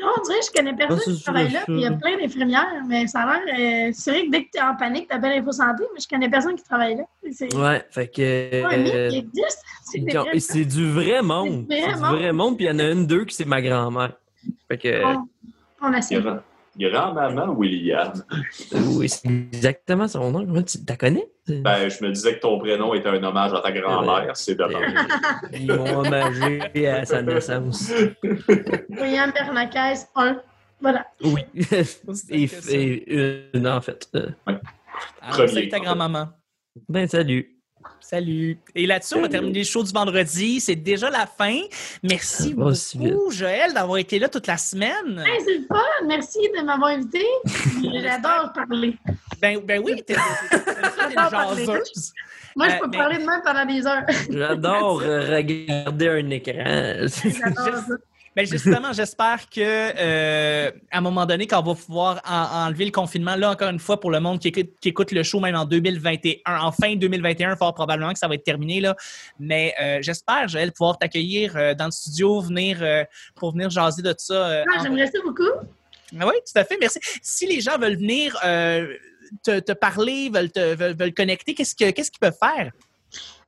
Non, 0.00 0.08
on 0.18 0.22
dirait 0.22 0.38
que 0.40 0.46
je 0.46 0.52
connais 0.52 0.74
personne 0.76 0.98
Ah, 1.06 1.10
qui 1.12 1.22
travaille 1.22 1.52
là, 1.52 1.62
puis 1.64 1.74
il 1.74 1.80
y 1.80 1.86
a 1.86 1.92
plein 1.92 2.16
d'infirmières, 2.18 2.82
mais 2.86 3.06
ça 3.06 3.20
a 3.20 3.40
l'air. 3.44 3.88
euh, 3.88 3.90
c'est 3.94 4.10
vrai 4.10 4.26
que 4.26 4.30
dès 4.30 4.44
que 4.44 4.48
tu 4.52 4.58
es 4.58 4.62
en 4.62 4.76
panique, 4.76 5.08
tu 5.08 5.14
appelles 5.14 5.38
Info 5.40 5.52
Santé, 5.52 5.84
mais 5.94 6.00
je 6.00 6.08
connais 6.08 6.30
personne 6.30 6.56
qui 6.56 6.64
travaille 6.64 6.96
là. 6.96 7.04
Ouais, 7.22 7.84
fait 7.90 8.08
que 8.08 8.62
pas 8.62 8.68
un 8.74 8.76
mythe 8.78 8.94
euh, 8.94 9.08
qui 9.10 9.16
existe. 9.18 9.62
C'est 10.40 10.64
du 10.64 10.90
vrai 10.90 11.22
monde. 11.22 11.66
C'est 11.68 11.86
du 11.86 11.94
vrai 11.98 12.32
monde. 12.32 12.56
Puis 12.56 12.66
il 12.66 12.68
y 12.68 12.72
en 12.72 12.78
a 12.78 12.90
une, 12.90 13.06
deux 13.06 13.24
qui 13.24 13.34
c'est 13.34 13.44
ma 13.44 13.60
grand-mère. 13.60 14.12
Fait 14.68 14.78
que, 14.78 15.04
On, 15.04 15.26
on. 15.82 16.40
Grand- 16.80 17.12
Grand-maman 17.12 17.52
William. 17.52 18.12
oui, 18.96 19.08
c'est 19.08 19.28
exactement 19.28 20.08
son 20.08 20.30
nom. 20.30 20.46
Comment 20.46 20.62
Tu 20.62 20.84
t'as 20.84 20.96
connais? 20.96 21.28
Ben, 21.46 21.88
je 21.88 22.02
me 22.04 22.10
disais 22.12 22.36
que 22.36 22.40
ton 22.40 22.58
prénom 22.58 22.94
était 22.94 23.08
un 23.08 23.22
hommage 23.22 23.52
à 23.52 23.60
ta 23.60 23.70
grand-mère. 23.72 24.36
C'est 24.36 24.54
dommage. 24.54 24.94
Ils 25.52 25.66
m'ont 25.72 25.98
hommagé 26.00 26.86
à 26.88 27.04
sa 27.04 27.22
naissance. 27.22 27.92
William 28.90 29.30
Bernacès, 29.32 30.08
1. 30.14 30.40
Voilà. 30.80 31.06
Oui. 31.22 31.42
et, 32.30 33.50
une, 33.54 33.66
en 33.68 33.80
fait. 33.80 34.08
Ah, 34.46 35.30
Premier, 35.30 35.48
salut 35.48 35.68
ta 35.68 35.80
grand-maman. 35.80 36.28
Ben, 36.88 37.06
salut. 37.06 37.59
Salut. 38.00 38.58
Et 38.74 38.86
là-dessus, 38.86 39.14
on 39.14 39.22
va 39.22 39.28
terminer 39.28 39.60
le 39.60 39.64
show 39.64 39.82
du 39.84 39.92
vendredi. 39.92 40.60
C'est 40.60 40.74
déjà 40.76 41.10
la 41.10 41.26
fin. 41.26 41.60
Merci 42.02 42.54
beaucoup, 42.54 43.30
Joël, 43.30 43.72
d'avoir 43.72 43.98
été 43.98 44.18
là 44.18 44.28
toute 44.28 44.46
la 44.46 44.56
semaine. 44.58 45.22
Hey, 45.26 45.40
c'est 45.44 45.58
le 45.58 45.64
fun. 45.68 46.06
Merci 46.06 46.38
de 46.56 46.62
m'avoir 46.64 46.90
invité. 46.90 47.24
J'adore 48.02 48.52
parler. 48.52 48.96
Ben, 49.40 49.60
ben 49.64 49.80
oui, 49.84 50.02
t'es 50.04 50.14
jaseuse. 50.14 52.12
Moi, 52.56 52.68
je 52.68 52.74
Euh, 52.74 52.78
peux 52.80 52.88
mais- 52.88 52.96
parler 52.98 53.18
de 53.18 53.24
même 53.24 53.42
pendant 53.44 53.64
des 53.64 53.86
heures. 53.86 54.02
J'adore 54.28 55.00
regarder 55.00 56.08
un 56.08 56.30
écran. 56.30 57.06
J'adore 57.06 57.76
ça. 57.76 57.94
Ben 58.40 58.46
justement, 58.50 58.92
j'espère 58.92 59.48
que 59.50 59.60
euh, 59.60 60.70
à 60.90 60.98
un 60.98 61.00
moment 61.00 61.26
donné, 61.26 61.46
quand 61.46 61.60
on 61.60 61.66
va 61.66 61.74
pouvoir 61.74 62.20
en- 62.26 62.66
enlever 62.66 62.84
le 62.86 62.90
confinement, 62.90 63.36
là 63.36 63.50
encore 63.50 63.68
une 63.70 63.78
fois 63.78 64.00
pour 64.00 64.10
le 64.10 64.20
monde 64.20 64.38
qui 64.38 64.48
écoute, 64.48 64.70
qui 64.80 64.88
écoute 64.88 65.12
le 65.12 65.22
show 65.22 65.40
même 65.40 65.54
en 65.56 65.64
2021, 65.64 66.60
en 66.60 66.72
fin 66.72 66.94
2021, 66.96 67.56
fort 67.56 67.74
probablement 67.74 68.12
que 68.12 68.18
ça 68.18 68.28
va 68.28 68.34
être 68.34 68.44
terminé 68.44 68.80
là. 68.80 68.96
Mais 69.38 69.74
euh, 69.80 69.98
j'espère, 70.00 70.48
Joël, 70.48 70.72
pouvoir 70.72 70.98
t'accueillir 70.98 71.56
euh, 71.56 71.74
dans 71.74 71.86
le 71.86 71.90
studio, 71.90 72.40
venir 72.40 72.78
pour 73.34 73.52
venir 73.52 73.70
jaser 73.70 74.02
de 74.02 74.14
ça. 74.16 74.62
Ah, 74.62 74.82
J'aimerais 74.82 75.06
ça 75.06 75.18
beaucoup. 75.24 75.42
Ah 76.18 76.26
oui, 76.26 76.34
tout 76.46 76.58
à 76.58 76.64
fait. 76.64 76.76
Merci. 76.80 76.98
Si 77.22 77.46
les 77.46 77.60
gens 77.60 77.78
veulent 77.78 77.96
venir 77.96 78.36
te, 79.42 79.60
te 79.60 79.72
parler, 79.72 80.30
veulent 80.32 80.50
te 80.50 80.74
veulent, 80.74 80.96
veulent 80.96 81.14
connecter, 81.14 81.54
qu'est-ce 81.54 81.74
que 81.74 81.90
qu'est-ce 81.90 82.10
qu'ils 82.10 82.20
peuvent 82.20 82.38
faire? 82.40 82.72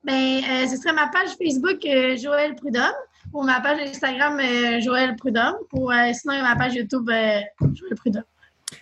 Euh, 0.08 0.66
ce 0.68 0.76
serait 0.76 0.92
ma 0.92 1.06
page 1.08 1.30
Facebook 1.38 1.84
euh, 1.86 2.16
Joël 2.16 2.56
Prudhomme 2.56 2.90
ou 3.32 3.42
ma 3.42 3.60
page 3.60 3.80
Instagram 3.88 4.38
euh, 4.40 4.80
Joël 4.80 5.16
Prudhomme. 5.16 5.54
Pour, 5.70 5.90
euh, 5.92 6.12
sinon, 6.12 6.34
il 6.34 6.38
y 6.38 6.40
a 6.40 6.42
ma 6.42 6.56
page 6.56 6.74
YouTube 6.74 7.08
euh, 7.10 7.40
Joël 7.74 7.94
Prudhomme. 7.96 8.24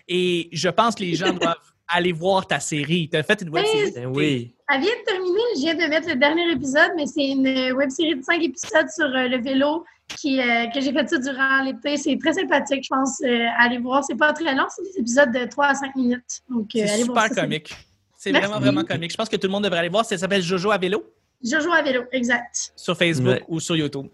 Et 0.08 0.48
je 0.52 0.68
pense 0.68 0.94
que 0.94 1.02
les 1.02 1.14
gens 1.14 1.32
doivent 1.32 1.54
aller 1.88 2.12
voir 2.12 2.46
ta 2.46 2.60
série. 2.60 3.08
Tu 3.10 3.16
as 3.16 3.22
fait 3.22 3.40
une 3.42 3.50
web 3.50 3.64
série. 3.66 3.92
Ben 3.92 4.06
oui. 4.06 4.54
Elle 4.72 4.80
vient 4.82 4.90
de 4.90 5.04
terminer. 5.04 5.40
Je 5.56 5.60
viens 5.62 5.74
de 5.74 5.90
mettre 5.90 6.08
le 6.08 6.14
dernier 6.16 6.50
épisode, 6.52 6.92
mais 6.96 7.06
c'est 7.06 7.26
une 7.26 7.46
euh, 7.46 7.72
web 7.74 7.90
série 7.90 8.14
de 8.16 8.22
cinq 8.22 8.42
épisodes 8.42 8.88
sur 8.94 9.06
euh, 9.06 9.26
le 9.28 9.38
vélo 9.42 9.84
qui, 10.16 10.40
euh, 10.40 10.66
que 10.68 10.80
j'ai 10.80 10.92
fait 10.92 11.08
ça 11.08 11.18
durant 11.18 11.62
l'été. 11.64 11.96
C'est 11.96 12.16
très 12.18 12.32
sympathique, 12.34 12.84
je 12.84 12.88
pense. 12.88 13.20
euh, 13.24 13.46
allez 13.58 13.78
voir. 13.78 14.04
C'est 14.04 14.16
pas 14.16 14.32
très 14.32 14.54
long, 14.54 14.66
c'est 14.68 14.82
des 14.82 14.98
épisodes 15.00 15.32
de 15.32 15.44
3 15.48 15.66
à 15.66 15.74
5 15.74 15.96
minutes. 15.96 16.40
Donc, 16.48 16.68
euh, 16.76 16.84
voir 17.06 17.24
super 17.26 17.34
ça. 17.34 17.42
comique. 17.42 17.74
C'est 18.16 18.32
vraiment, 18.32 18.60
vraiment 18.60 18.84
comique. 18.84 19.10
Je 19.12 19.16
pense 19.16 19.28
que 19.28 19.36
tout 19.36 19.46
le 19.46 19.52
monde 19.52 19.64
devrait 19.64 19.78
aller 19.80 19.88
voir. 19.88 20.04
Ça 20.04 20.16
s'appelle 20.18 20.42
Jojo 20.42 20.70
à 20.70 20.78
vélo 20.78 21.02
Je 21.42 21.58
joue 21.60 21.72
à 21.72 21.80
vélo, 21.82 22.02
exact. 22.12 22.72
sur 22.76 22.96
Facebook 22.96 23.28
Ouais. 23.34 23.44
ou 23.48 23.58
sur 23.60 23.74
YouTube. 23.76 24.06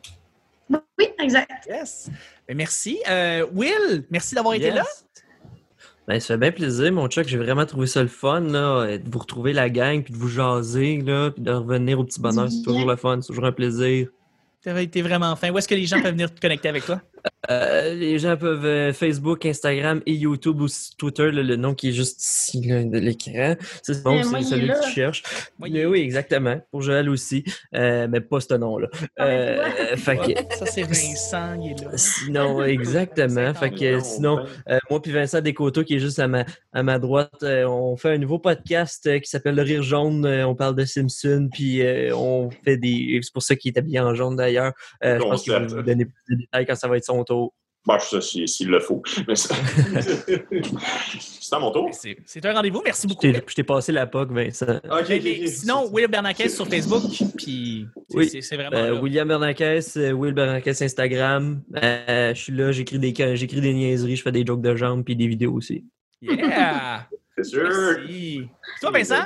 Oui, 0.70 1.06
exact. 1.20 1.66
Yes. 1.68 2.10
Ben, 2.48 2.56
merci. 2.56 2.98
Euh, 3.08 3.46
Will, 3.52 4.04
merci 4.10 4.34
d'avoir 4.34 4.54
été 4.54 4.70
là. 4.70 4.84
Ben, 6.08 6.20
ça 6.20 6.34
fait 6.34 6.38
bien 6.38 6.52
plaisir, 6.52 6.92
mon 6.92 7.08
Chuck. 7.08 7.26
J'ai 7.26 7.38
vraiment 7.38 7.66
trouvé 7.66 7.86
ça 7.86 8.00
le 8.00 8.08
fun, 8.08 8.40
là, 8.40 8.98
de 8.98 9.10
vous 9.10 9.18
retrouver 9.18 9.52
la 9.52 9.68
gang, 9.68 10.02
puis 10.02 10.12
de 10.12 10.18
vous 10.18 10.28
jaser, 10.28 10.98
là, 10.98 11.30
puis 11.32 11.42
de 11.42 11.50
revenir 11.50 11.98
au 11.98 12.04
petit 12.04 12.20
bonheur. 12.20 12.48
C'est 12.50 12.62
toujours 12.62 12.88
le 12.88 12.96
fun, 12.96 13.20
c'est 13.20 13.28
toujours 13.28 13.46
un 13.46 13.52
plaisir. 13.52 14.08
Tu 14.62 14.68
as 14.68 14.80
été 14.80 15.02
vraiment 15.02 15.34
fin. 15.36 15.50
Où 15.50 15.58
est-ce 15.58 15.68
que 15.68 15.74
les 15.74 15.86
gens 15.86 16.00
peuvent 16.00 16.12
venir 16.12 16.32
te 16.32 16.40
connecter 16.40 16.68
avec 16.68 16.84
toi? 16.84 17.00
Euh, 17.50 17.94
les 17.94 18.18
gens 18.18 18.36
peuvent 18.36 18.64
euh, 18.64 18.92
Facebook, 18.92 19.46
Instagram 19.46 20.02
et 20.04 20.14
YouTube 20.14 20.60
ou 20.60 20.66
Twitter, 20.98 21.30
là, 21.30 21.42
le 21.42 21.56
nom 21.56 21.74
qui 21.74 21.90
est 21.90 21.92
juste 21.92 22.20
ici 22.20 22.60
là, 22.66 22.82
de 22.82 22.98
l'écran. 22.98 23.54
C'est 23.82 24.02
bon, 24.02 24.18
Eh, 24.20 24.24
moi, 24.24 24.42
c'est 24.42 24.50
celui 24.50 24.68
que 24.68 24.84
tu 24.84 24.90
cherches. 24.90 25.22
Oui. 25.60 25.70
Mais 25.72 25.86
oui, 25.86 26.00
exactement. 26.00 26.60
Pour 26.72 26.82
Joël 26.82 27.08
aussi. 27.08 27.44
Euh, 27.74 28.08
mais 28.10 28.20
pas 28.20 28.40
ce 28.40 28.54
nom-là. 28.54 28.88
Euh, 29.20 29.64
fait 29.96 30.16
que, 30.16 30.54
Ça, 30.56 30.66
c'est 30.66 30.82
Vincent, 30.82 31.60
il 31.60 31.72
est 31.72 31.84
là. 31.84 31.90
sinon, 31.96 32.64
exactement. 32.64 33.54
Fait 33.54 33.70
que, 33.70 34.00
sinon, 34.00 34.44
Euh, 34.68 34.78
moi 34.90 35.00
puis 35.00 35.12
Vincent 35.12 35.40
Descoteaux 35.40 35.84
qui 35.84 35.94
est 35.94 36.00
juste 36.00 36.18
à 36.18 36.26
ma, 36.28 36.44
à 36.72 36.82
ma 36.82 36.98
droite, 36.98 37.30
euh, 37.42 37.64
on 37.64 37.96
fait 37.96 38.10
un 38.10 38.18
nouveau 38.18 38.38
podcast 38.38 39.06
euh, 39.06 39.18
qui 39.20 39.30
s'appelle 39.30 39.54
Le 39.54 39.62
Rire 39.62 39.82
Jaune. 39.82 40.26
Euh, 40.26 40.46
on 40.46 40.54
parle 40.54 40.74
de 40.74 40.84
Simpson, 40.84 41.48
puis 41.52 41.82
euh, 41.82 42.14
on 42.16 42.50
fait 42.64 42.76
des... 42.76 43.20
C'est 43.22 43.32
pour 43.32 43.42
ça 43.42 43.54
qu'il 43.56 43.72
est 43.72 43.78
habillé 43.78 44.00
en 44.00 44.14
jaune 44.14 44.36
d'ailleurs. 44.36 44.72
Euh, 45.04 45.18
je 45.18 45.22
pense 45.24 45.42
qu'il 45.42 45.52
va 45.52 45.60
vous 45.60 45.82
donner 45.82 46.06
plus 46.06 46.34
de 46.36 46.40
détails 46.40 46.66
quand 46.66 46.74
ça 46.74 46.88
va 46.88 46.96
être 46.96 47.04
son 47.06 47.24
tour. 47.24 47.54
Bon, 47.86 47.96
je 48.00 48.04
sais 48.04 48.20
si- 48.20 48.48
s'il 48.48 48.68
le 48.68 48.80
faut. 48.80 49.00
Mais 49.28 49.36
ça- 49.36 49.54
c'est 51.20 51.54
à 51.54 51.58
mon 51.60 51.70
tour. 51.70 51.88
C'est 51.92 52.44
un 52.44 52.52
rendez-vous. 52.52 52.82
Merci 52.84 53.02
Je 53.04 53.08
beaucoup. 53.08 53.20
t'ai- 53.22 53.40
je 53.46 53.54
t'ai 53.54 53.62
passé 53.62 53.92
la 53.92 54.06
POC, 54.08 54.32
Vincent. 54.32 54.80
Sinon, 55.46 55.88
Will 55.92 56.08
Bernanke 56.08 56.50
sur 56.50 56.66
Facebook, 56.66 57.02
puis 57.36 57.86
c'est- 58.08 58.16
Oui. 58.16 58.42
c'est 58.42 58.56
vraiment 58.56 58.76
Euh, 58.76 58.94
là. 58.94 59.00
William 59.00 59.28
Bernanquez, 59.28 59.80
euh, 59.98 60.10
Will 60.12 60.34
Bernanquez 60.34 60.82
Instagram. 60.82 61.62
Euh, 61.80 62.34
je 62.34 62.40
suis 62.42 62.52
là, 62.52 62.72
j'écris 62.72 62.98
des, 62.98 63.14
j'écris 63.36 63.60
des 63.60 63.72
niaiseries, 63.72 64.16
je 64.16 64.22
fais 64.22 64.32
des 64.32 64.44
jokes 64.44 64.62
de 64.62 64.74
jambes 64.74 65.04
puis 65.04 65.14
des 65.14 65.28
vidéos 65.28 65.52
aussi. 65.52 65.84
Yeah! 66.20 67.06
C'est 67.36 67.44
sûr. 67.44 67.68
Merci. 67.68 68.42
Toi, 68.80 68.90
Vincent? 68.90 69.24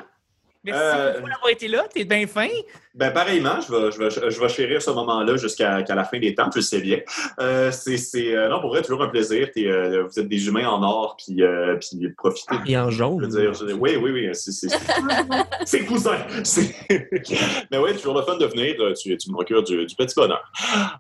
Merci 0.63 0.81
Euh, 0.85 1.15
beaucoup 1.15 1.31
d'avoir 1.31 1.49
été 1.51 1.69
là. 1.69 1.85
T'es 1.93 2.05
bien 2.05 2.27
fin. 2.27 2.49
Ben, 2.95 3.11
pareillement, 3.13 3.61
je 3.63 3.73
vais, 3.73 3.91
je 3.91 3.99
vais, 3.99 4.31
je 4.31 4.39
vais 4.41 4.49
chérir 4.51 4.83
ce 4.83 4.91
moment-là 4.91 5.37
jusqu'à 5.39 5.83
qu'à 5.83 5.95
la 5.95 6.05
fin 6.05 6.19
des 6.19 6.35
temps, 6.35 6.51
tu 6.51 6.59
le 6.59 6.63
sais 6.63 6.81
bien. 6.81 6.99
Euh, 7.41 7.71
c'est, 7.73 7.97
c'est, 7.97 8.35
euh, 8.37 8.49
non, 8.51 8.61
pour 8.61 8.69
vrai, 8.71 8.83
toujours 8.83 9.03
un 9.03 9.09
plaisir. 9.09 9.49
T'es, 9.55 9.67
euh, 9.67 10.05
vous 10.05 10.19
êtes 10.21 10.29
des 10.29 10.47
humains 10.49 10.69
en 10.69 10.83
or, 10.83 11.17
puis, 11.17 11.43
euh, 11.43 11.77
puis 11.77 12.11
profitez. 12.17 12.57
Et 12.67 12.77
en 12.77 12.91
Je 12.91 12.99
jaune. 12.99 13.23
veux 13.23 13.29
dire, 13.41 13.55
je- 13.55 13.73
oui, 13.73 13.97
oui, 13.97 14.11
oui, 14.11 14.29
c'est, 14.35 15.81
cousin. 15.87 16.19
Mais 17.71 17.79
oui, 17.79 17.95
toujours 17.97 18.15
le 18.19 18.23
fun 18.23 18.37
de 18.37 18.45
venir. 18.47 18.75
Tu, 19.01 19.17
tu 19.17 19.31
me 19.31 19.35
procures 19.35 19.63
du, 19.63 19.87
du 19.87 19.95
petit 19.97 20.15
bonheur. 20.15 20.43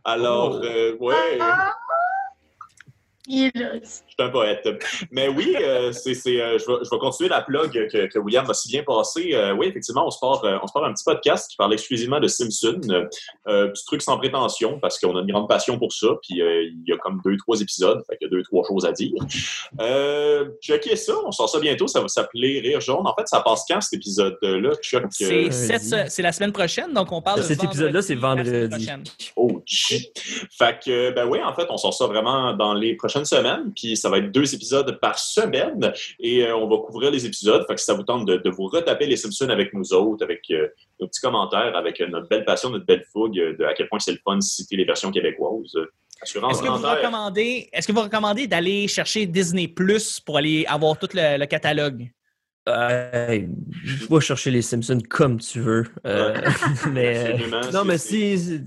Alors, 0.04 0.58
Oh. 0.62 0.64
euh, 0.64 0.96
ouais. 1.00 1.38
Ah! 1.40 1.74
Il 3.26 3.46
est 3.54 4.04
suis 4.20 4.28
un 4.28 4.30
poète. 4.30 4.68
Mais 5.10 5.28
oui, 5.28 5.56
euh, 5.60 5.92
c'est, 5.92 6.14
c'est, 6.14 6.40
euh, 6.40 6.58
je, 6.58 6.66
vais, 6.66 6.78
je 6.84 6.90
vais 6.90 6.98
continuer 6.98 7.28
la 7.30 7.42
plug 7.42 7.70
que, 7.72 8.06
que 8.06 8.18
William 8.18 8.48
a 8.48 8.54
si 8.54 8.68
bien 8.68 8.82
passé. 8.82 9.30
Euh, 9.34 9.52
oui, 9.54 9.66
effectivement, 9.68 10.06
on 10.06 10.10
se, 10.10 10.18
part, 10.18 10.44
euh, 10.44 10.58
on 10.62 10.66
se 10.66 10.72
part 10.72 10.84
un 10.84 10.92
petit 10.92 11.04
podcast 11.04 11.50
qui 11.50 11.56
parle 11.56 11.72
exclusivement 11.72 12.20
de 12.20 12.28
Simpson. 12.28 12.80
Petit 13.44 13.84
truc 13.86 14.02
sans 14.02 14.18
prétention 14.18 14.78
parce 14.80 14.98
qu'on 14.98 15.16
a 15.16 15.20
une 15.20 15.30
grande 15.30 15.48
passion 15.48 15.78
pour 15.78 15.92
ça. 15.92 16.08
Puis 16.22 16.40
euh, 16.42 16.64
il 16.64 16.82
y 16.86 16.92
a 16.92 16.96
comme 16.98 17.20
deux, 17.24 17.36
trois 17.36 17.60
épisodes. 17.60 18.02
Fait 18.08 18.16
qu'il 18.16 18.26
y 18.26 18.30
a 18.30 18.36
deux, 18.36 18.42
trois 18.42 18.64
choses 18.66 18.84
à 18.84 18.92
dire. 18.92 19.12
Euh, 19.80 20.48
checkez 20.62 20.96
ça. 20.96 21.14
On 21.24 21.32
sort 21.32 21.48
ça 21.48 21.58
bientôt. 21.60 21.86
Ça 21.86 22.00
va 22.00 22.08
s'appeler 22.08 22.60
Rire 22.60 22.80
jaune. 22.80 23.06
En 23.06 23.14
fait, 23.14 23.26
ça 23.26 23.40
passe 23.40 23.64
quand 23.68 23.80
cet 23.80 23.94
épisode-là, 23.94 24.72
Chuck? 24.82 25.04
C'est 25.10 25.46
Euh, 25.46 25.50
cette 25.50 25.82
se- 25.82 26.08
c'est 26.08 26.22
la 26.22 26.32
semaine 26.32 26.52
prochaine, 26.52 26.92
donc 26.92 27.10
on 27.12 27.22
parle 27.22 27.38
de 27.40 27.44
Cet 27.44 27.62
épisode-là, 27.64 28.02
c'est 28.02 28.14
vendredi. 28.14 28.88
Oh 29.36 29.62
shit. 29.64 30.12
Fait 30.58 30.78
que 30.84 31.10
ben 31.12 31.26
oui, 31.26 31.38
en 31.42 31.54
fait, 31.54 31.66
on 31.70 31.76
sort 31.76 31.94
ça 31.94 32.06
vraiment 32.06 32.52
dans 32.54 32.74
les 32.74 32.94
prochaines 32.96 33.24
semaines, 33.24 33.72
puis 33.74 33.96
ça 33.96 34.09
va 34.10 34.18
être 34.18 34.30
deux 34.30 34.54
épisodes 34.54 34.98
par 35.00 35.18
semaine, 35.18 35.92
et 36.18 36.44
euh, 36.44 36.56
on 36.56 36.68
va 36.68 36.78
couvrir 36.78 37.10
les 37.10 37.26
épisodes. 37.26 37.64
Fait 37.66 37.74
que 37.74 37.80
si 37.80 37.86
ça 37.86 37.94
vous 37.94 38.02
tente 38.02 38.26
de, 38.26 38.36
de 38.36 38.50
vous 38.50 38.66
retaper 38.66 39.06
les 39.06 39.16
Simpsons 39.16 39.48
avec 39.48 39.72
nous 39.72 39.92
autres, 39.92 40.24
avec 40.24 40.42
euh, 40.50 40.68
nos 41.00 41.06
petits 41.06 41.20
commentaires, 41.20 41.76
avec 41.76 42.00
euh, 42.00 42.08
notre 42.08 42.28
belle 42.28 42.44
passion, 42.44 42.70
notre 42.70 42.86
belle 42.86 43.04
fougue, 43.12 43.34
de 43.34 43.64
à 43.64 43.74
quel 43.74 43.88
point 43.88 43.98
c'est 43.98 44.12
le 44.12 44.20
fun 44.24 44.36
de 44.36 44.42
citer 44.42 44.76
les 44.76 44.84
versions 44.84 45.10
québécoises. 45.10 45.76
Assurance 46.22 46.58
Est-ce 46.58 46.62
que, 46.62 46.68
vous 46.68 46.86
recommandez, 46.86 47.68
est-ce 47.72 47.86
que 47.88 47.92
vous 47.92 48.02
recommandez 48.02 48.46
d'aller 48.46 48.86
chercher 48.88 49.24
Disney 49.26 49.68
Plus 49.68 50.20
pour 50.20 50.36
aller 50.36 50.66
avoir 50.68 50.98
tout 50.98 51.08
le, 51.14 51.38
le 51.38 51.46
catalogue? 51.46 52.10
Euh, 52.68 53.40
va 54.08 54.20
chercher 54.20 54.50
les 54.50 54.62
Simpsons 54.62 54.98
comme 55.08 55.38
tu 55.40 55.60
veux. 55.60 55.84
Euh, 56.06 56.34
mais, 56.92 57.34
euh, 57.40 57.70
non, 57.72 57.84
mais 57.84 57.98
si, 57.98 58.60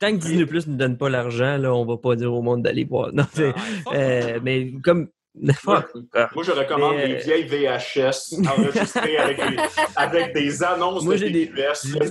tant 0.00 0.12
que 0.12 0.16
Disney 0.16 0.46
Plus 0.46 0.66
ne 0.66 0.76
donne 0.76 0.96
pas 0.96 1.08
l'argent, 1.08 1.56
là, 1.58 1.74
on 1.74 1.84
va 1.84 1.96
pas 1.98 2.16
dire 2.16 2.32
au 2.32 2.42
monde 2.42 2.62
d'aller 2.62 2.84
voir. 2.84 3.12
Non, 3.12 3.24
Ah, 3.36 3.94
euh, 3.94 4.40
mais 4.42 4.72
comme 4.82 5.08
Fuck. 5.54 5.92
Moi, 6.34 6.44
je 6.44 6.50
recommande 6.50 6.94
Mais, 6.96 7.08
les 7.08 7.16
vieilles 7.16 7.44
VHS 7.46 8.38
enregistrées 8.48 9.18
avec, 9.18 9.36
des, 9.36 9.56
avec 9.94 10.34
des 10.34 10.62
annonces 10.64 11.04
Moi, 11.04 11.12
de 11.12 11.18
j'ai 11.18 11.30
des- 11.30 11.52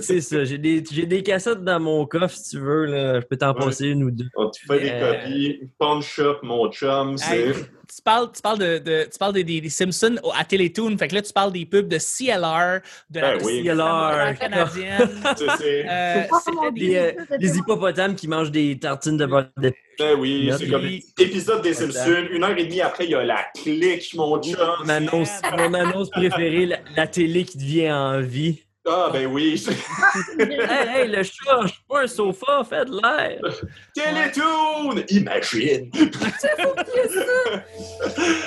C'est 0.00 0.20
ça, 0.20 0.44
j'ai 0.44 0.58
des, 0.58 0.84
j'ai 0.88 1.06
des 1.06 1.24
cassettes 1.24 1.64
dans 1.64 1.80
mon 1.80 2.06
coffre, 2.06 2.36
si 2.36 2.50
tu 2.50 2.60
veux, 2.60 2.84
là. 2.84 3.20
Je 3.20 3.26
peux 3.26 3.36
t'en 3.36 3.52
Ouais. 3.52 3.64
passer 3.64 3.88
une 3.88 4.04
ou 4.04 4.10
deux. 4.12 4.28
On 4.36 4.48
te 4.48 4.58
fait 4.60 4.78
des 4.78 4.90
copies. 5.00 5.60
Punch 5.76 6.20
Up, 6.20 6.38
mon 6.44 6.70
chum, 6.70 7.18
c'est... 7.18 7.52
Tu 7.94 8.02
parles, 8.02 8.30
tu 8.34 8.42
parles, 8.42 8.58
de, 8.58 8.78
de- 8.78 9.08
tu 9.10 9.18
parles 9.18 9.32
des, 9.32 9.44
des- 9.44 9.60
des 9.60 9.70
Simpsons 9.70 10.16
à 10.34 10.44
Télétoon. 10.44 10.96
Fait 10.98 11.08
que 11.08 11.14
là, 11.14 11.22
tu 11.22 11.32
parles 11.32 11.52
des 11.52 11.64
pubs 11.66 11.88
de 11.88 11.98
CLR, 11.98 12.80
de 13.10 13.20
la 13.20 13.36
Ben 13.36 13.44
oui. 13.44 13.62
CLR 13.64 14.38
canadienne. 14.38 15.10
Euh, 15.88 16.22
Oh, 16.32 16.70
des- 16.72 16.80
Les, 16.80 16.96
euh, 16.96 17.12
les 17.38 17.58
hippopotames 17.58 18.14
qui 18.14 18.28
mangent 18.28 18.50
des 18.50 18.78
tartines 18.78 19.16
de 19.16 19.26
beurre 19.26 19.48
de 19.56 19.72
Ben 19.98 20.18
oui, 20.18 20.50
c'est 20.58 20.68
comme 20.68 20.84
épisode 21.18 21.62
des 21.62 21.74
Simpsons. 21.74 22.26
Une 22.30 22.44
heure 22.44 22.56
et 22.56 22.64
demie 22.64 22.80
après, 22.80 23.04
il 23.04 23.10
y 23.10 23.14
a 23.14 23.22
la 23.24 23.44
clique, 23.54 24.12
mon 24.14 24.40
chum. 24.42 24.56
Mon 24.82 24.88
annonce, 24.88 25.30
mon 25.56 25.74
annonce 25.74 26.10
préférée, 26.10 26.66
la, 26.66 26.78
la 26.96 27.06
télé 27.06 27.44
qui 27.44 27.58
devient 27.58 27.92
en 27.92 28.20
vie. 28.20 28.62
Ah, 28.88 29.10
ben 29.12 29.26
oui. 29.26 29.60
Hey, 30.38 30.88
hey, 30.88 31.08
le 31.08 31.22
chat, 31.24 31.62
je 31.62 31.66
suis 31.68 31.82
pas 31.88 32.02
un 32.02 32.06
sofa, 32.06 32.62
fait 32.64 32.84
de 32.84 33.00
l'air. 33.02 33.40
Télétoon! 33.94 35.02
Imagine! 35.08 35.90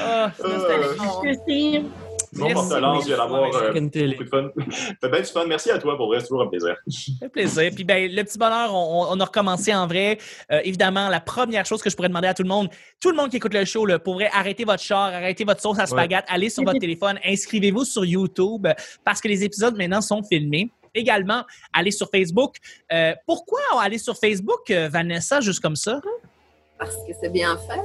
Ah, 0.01 0.31
Euh, 0.43 0.95
Christine. 1.21 1.83
Bon, 1.83 1.91
Merci. 1.93 2.08
Portelance, 2.37 3.05
il 3.05 3.09
y 3.09 3.13
a 3.13 3.17
d'avoir 3.17 3.55
euh, 3.55 3.73
Une 3.73 3.89
télé. 3.89 4.15
beaucoup 4.15 4.23
de 4.23 4.29
fun. 4.29 4.49
Fait 5.01 5.09
bien 5.09 5.21
du 5.21 5.25
fun. 5.25 5.45
Merci 5.47 5.71
à 5.71 5.77
toi, 5.79 5.97
pour 5.97 6.07
vrai, 6.07 6.19
c'est 6.19 6.27
toujours 6.27 6.43
un 6.43 6.47
plaisir. 6.47 6.75
Fait 7.19 7.29
plaisir. 7.29 7.71
Puis 7.73 7.83
ben, 7.83 8.11
le 8.11 8.23
petit 8.23 8.37
bonheur, 8.37 8.73
on, 8.73 9.07
on 9.09 9.19
a 9.19 9.25
recommencé 9.25 9.73
en 9.73 9.87
vrai. 9.87 10.17
Euh, 10.51 10.61
évidemment, 10.63 11.09
la 11.09 11.19
première 11.19 11.65
chose 11.65 11.81
que 11.81 11.89
je 11.89 11.95
pourrais 11.95 12.09
demander 12.09 12.27
à 12.27 12.33
tout 12.33 12.43
le 12.43 12.49
monde, 12.49 12.69
tout 13.01 13.09
le 13.09 13.15
monde 13.15 13.29
qui 13.29 13.37
écoute 13.37 13.53
le 13.53 13.65
show, 13.65 13.85
là, 13.85 13.99
pour 13.99 14.15
vrai, 14.15 14.29
arrêtez 14.33 14.65
votre 14.65 14.83
char, 14.83 15.13
arrêtez 15.13 15.43
votre 15.43 15.61
sauce 15.61 15.79
à 15.79 15.85
spaghetti, 15.85 16.25
allez 16.27 16.49
sur 16.49 16.63
votre 16.63 16.79
téléphone, 16.79 17.19
inscrivez-vous 17.25 17.85
sur 17.85 18.05
YouTube 18.05 18.67
parce 19.03 19.21
que 19.21 19.27
les 19.27 19.43
épisodes 19.43 19.77
maintenant 19.77 20.01
sont 20.01 20.23
filmés. 20.23 20.71
Également, 20.93 21.43
allez 21.73 21.91
sur 21.91 22.09
Facebook. 22.09 22.55
Euh, 22.91 23.13
pourquoi 23.25 23.59
aller 23.79 23.97
sur 23.97 24.17
Facebook, 24.17 24.69
euh, 24.71 24.89
Vanessa, 24.89 25.39
juste 25.39 25.59
comme 25.59 25.75
ça? 25.75 26.01
Parce 26.79 26.95
que 26.95 27.13
c'est 27.19 27.29
bien 27.29 27.57
fait. 27.57 27.81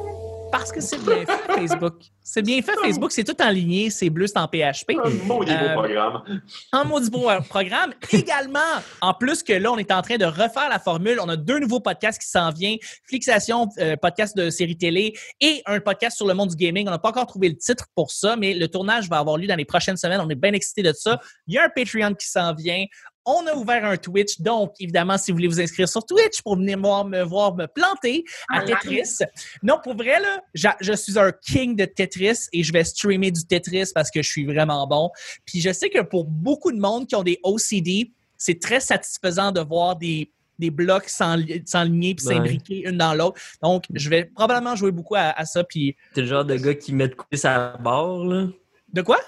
Parce 0.53 0.71
que 0.71 0.81
c'est 0.81 0.99
bien 1.05 1.27
fait, 1.27 1.53
Facebook. 1.53 1.95
C'est 2.23 2.43
bien 2.43 2.63
fait, 2.63 2.77
Facebook. 2.81 3.11
C'est 3.11 3.25
tout 3.25 3.35
en 3.43 3.51
ligne, 3.51 3.91
c'est 3.91 4.09
bleu, 4.09 4.29
c'est 4.29 4.39
en 4.39 4.47
PHP. 4.47 4.93
Un 5.03 5.11
maudit 5.27 5.53
beau 5.53 5.65
Euh, 5.65 5.75
programme. 5.75 6.23
Un 6.71 6.85
maudit 6.85 7.11
beau 7.11 7.29
euh, 7.29 7.41
programme. 7.41 7.93
Également, 8.13 8.61
en 9.01 9.15
plus 9.15 9.43
que 9.43 9.53
là, 9.53 9.73
on 9.73 9.79
est 9.79 9.91
en 9.91 10.01
train 10.01 10.17
de 10.17 10.25
refaire 10.25 10.69
la 10.71 10.79
formule. 10.79 11.19
On 11.21 11.29
a 11.29 11.37
deux 11.37 11.59
nouveaux 11.59 11.81
podcasts 11.81 12.23
qui 12.23 12.29
s'en 12.29 12.51
viennent. 12.53 12.79
Flixation, 13.09 13.69
euh, 13.79 13.97
podcast 13.97 14.37
de 14.37 14.49
série 14.49 14.77
télé 14.79 15.15
et 15.41 15.61
un 15.67 15.81
podcast 15.81 16.17
sur 16.17 16.29
le 16.29 16.35
monde 16.35 16.51
du 16.51 16.57
gaming. 16.57 16.87
On 16.87 16.93
n'a 16.93 17.01
pas 17.01 17.09
encore 17.09 17.27
trouvé 17.27 17.49
le 17.49 17.57
titre 17.57 17.87
pour 17.97 18.13
ça, 18.13 18.37
mais 18.37 18.55
le 18.55 18.69
tournage 18.69 19.09
va 19.09 19.19
avoir 19.19 19.37
lieu 19.39 19.49
dans 19.49 19.57
les 19.57 19.65
prochaines 19.65 19.97
semaines. 19.97 20.21
On 20.21 20.29
est 20.31 20.37
bien 20.37 20.53
excités 20.53 20.83
de 20.83 20.93
ça. 20.93 21.19
Il 21.49 21.55
y 21.55 21.59
a 21.59 21.65
un 21.65 21.69
Patreon 21.69 22.15
qui 22.15 22.29
s'en 22.29 22.55
vient. 22.55 22.85
On 23.27 23.47
a 23.47 23.55
ouvert 23.55 23.85
un 23.85 23.97
Twitch. 23.97 24.41
Donc, 24.41 24.75
évidemment, 24.81 25.17
si 25.17 25.31
vous 25.31 25.37
voulez 25.37 25.49
vous 25.49 25.61
inscrire 25.61 25.89
sur 25.89 26.05
Twitch 26.05 26.43
pour 26.43 26.57
venir 26.57 26.79
voir 26.79 27.05
me 27.05 27.23
voir 27.23 27.55
me 27.55 27.67
planter 27.67 28.25
à 28.51 28.63
Tetris. 28.63 29.19
Non, 29.63 29.79
pour 29.83 29.97
vrai, 29.97 30.21
là, 30.21 30.43
je 30.81 30.93
suis 30.93 31.19
un 31.19 31.33
king 31.33 31.75
de 31.77 31.85
Tetris 31.87 32.39
et 32.53 32.63
je 32.63 32.73
vais 32.73 32.85
streamer 32.85 33.31
du 33.31 33.45
Tetris 33.47 33.91
parce 33.95 34.11
que 34.11 34.21
je 34.23 34.29
suis 34.31 34.45
vraiment 34.45 34.87
bon. 34.87 35.11
Puis 35.47 35.61
je 35.61 35.73
sais 35.73 35.89
que 35.91 36.03
pour 36.03 36.25
beaucoup 36.25 36.71
de 36.73 36.79
monde 36.79 37.07
qui 37.07 37.17
ont 37.17 37.23
des 37.23 37.39
OCD, 37.43 38.13
c'est 38.37 38.61
très 38.61 38.81
satisfaisant 38.81 39.53
de 39.53 39.61
voir 39.61 39.97
des, 39.97 40.31
des 40.59 40.71
blocs 40.71 41.09
s'enli- 41.09 41.63
s'enligner 41.67 42.15
puis 42.15 42.27
Ouais. 42.27 42.35
s'imbriquer 42.35 42.87
une 42.89 42.99
dans 42.99 43.15
l'autre. 43.15 43.41
Donc, 43.63 43.85
je 43.95 44.11
vais 44.11 44.25
probablement 44.27 44.77
jouer 44.77 44.91
beaucoup 44.93 45.15
à, 45.15 45.31
à 45.39 45.45
ça. 45.47 45.65
Puis 45.65 45.97
T'es 46.13 46.21
le 46.21 46.27
genre 46.27 46.45
de 46.45 46.57
gars 46.57 46.75
qui 46.75 46.93
met 46.93 47.09
de 47.09 47.15
côté 47.15 47.37
sa 47.39 47.77
barre, 47.79 48.19
là? 48.25 48.49
de 48.93 49.03
quoi? 49.03 49.19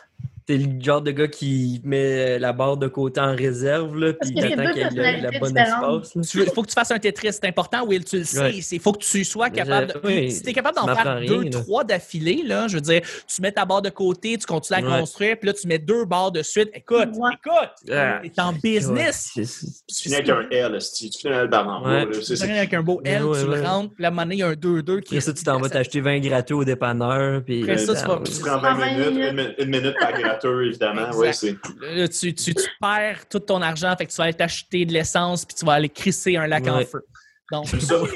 T'es 0.47 0.59
le 0.59 0.81
genre 0.81 1.03
de 1.03 1.11
gars 1.11 1.27
qui 1.27 1.81
met 1.83 2.39
la 2.39 2.53
barre 2.53 2.77
de 2.77 2.87
côté 2.87 3.21
en 3.21 3.35
réserve, 3.35 3.97
là, 3.99 4.13
Parce 4.13 4.31
puis 4.31 4.41
t'attends 4.41 4.71
qu'il 4.73 4.81
y 4.81 4.81
ait 4.81 4.91
le- 4.91 5.23
la 5.23 5.31
différentes. 5.33 6.05
espace. 6.05 6.35
Il 6.35 6.51
faut 6.55 6.63
que 6.63 6.69
tu 6.69 6.75
fasses 6.75 6.93
un 6.93 7.01
Tetris, 7.01 7.33
c'est 7.33 7.47
important, 7.47 7.85
Will, 7.85 8.05
tu 8.05 8.19
le 8.19 8.25
sais. 8.25 8.39
Ouais. 8.41 8.55
Il 8.71 8.79
faut 8.79 8.93
que 8.93 9.01
tu 9.05 9.25
sois 9.25 9.51
capable. 9.51 9.89
De... 9.89 10.01
oui, 10.05 10.31
si 10.31 10.43
tu 10.43 10.51
es 10.51 10.53
capable 10.53 10.77
d'en 10.77 10.87
faire 10.95 11.21
deux, 11.27 11.43
là. 11.43 11.51
trois 11.51 11.83
d'affilée, 11.83 12.45
là, 12.47 12.69
je 12.69 12.75
veux 12.77 12.81
dire, 12.81 13.01
tu 13.27 13.43
mets 13.43 13.51
ta 13.51 13.65
barre 13.65 13.83
de 13.83 13.91
côté, 13.91 14.39
tu 14.39 14.47
continues 14.47 14.79
à 14.79 14.83
Ouais. 14.89 15.01
construire, 15.01 15.37
puis 15.37 15.49
là, 15.49 15.53
tu 15.53 15.67
mets 15.67 15.81
deux 15.81 16.05
barres 16.05 16.31
de 16.31 16.43
suite. 16.45 16.71
Écoute, 16.75 17.09
Ouais. 17.17 17.31
écoute, 17.35 17.91
Ah. 17.93 18.21
t'es 18.23 18.41
en 18.41 18.53
business. 18.53 19.33
Tu 19.35 19.45
finis 20.03 20.15
avec 20.15 20.29
un 20.29 20.47
L, 20.53 20.79
tu 20.79 21.09
finis 21.09 21.35
avec. 21.35 22.15
C'est- 22.23 22.35
Tu 22.37 22.45
viens 22.47 22.57
avec 22.59 22.73
un 22.73 22.83
beau 22.85 23.01
L, 23.05 23.25
Ouais, 23.25 23.41
tu 23.43 23.49
ouais. 23.49 23.57
le 23.57 23.63
rentres, 23.67 23.95
puis 23.97 24.07
un 24.07 24.11
moment 24.11 24.23
donné, 24.23 24.35
il 24.37 24.39
y 24.39 24.43
a 24.45 24.47
un 24.49 24.53
2-2 24.55 25.01
qui 25.01 25.15
Après 25.17 25.21
ça, 25.27 25.33
tu 25.33 25.43
t'en 25.43 25.59
vas 25.59 25.69
t'acheter 25.71 26.01
20 26.01 26.21
gratteux 26.21 26.55
au 26.55 26.65
dépanneur. 26.65 27.43
Puis, 27.45 27.63
Après 27.65 27.79
ça, 27.79 27.95
tu 27.97 28.07
vas- 28.07 28.21
Tu 28.25 28.41
prends 28.41 28.59
20 28.61 28.75
20 28.75 28.93
minutes, 28.93 29.11
minutes. 29.11 29.29
une, 29.31 29.37
mi- 29.37 29.55
une 29.59 29.71
minute 29.81 29.97
par 29.99 30.13
évidemment. 30.44 31.11
Ouais, 31.16 31.33
c'est... 31.33 31.57
Là, 31.81 32.09
tu, 32.09 32.35
tu, 32.35 32.55
tu 32.55 32.64
perds 32.81 33.29
tout 33.29 33.40
ton 33.40 33.62
argent, 33.62 33.94
fait 33.96 34.07
que 34.07 34.11
tu 34.11 34.16
vas 34.16 34.25
aller 34.25 34.35
t'acheter 34.35 34.85
de 34.85 34.92
l'essence, 34.92 35.44
puis 35.44 35.55
tu 35.57 35.64
vas 35.64 35.72
aller 35.75 35.88
crisser 35.88 36.37
un 36.37 36.46
lac 36.46 36.66
en 36.68 36.81
feu. 36.85 37.05
Donc, 37.53 37.66
C'est 37.68 37.81
ça. 37.81 37.94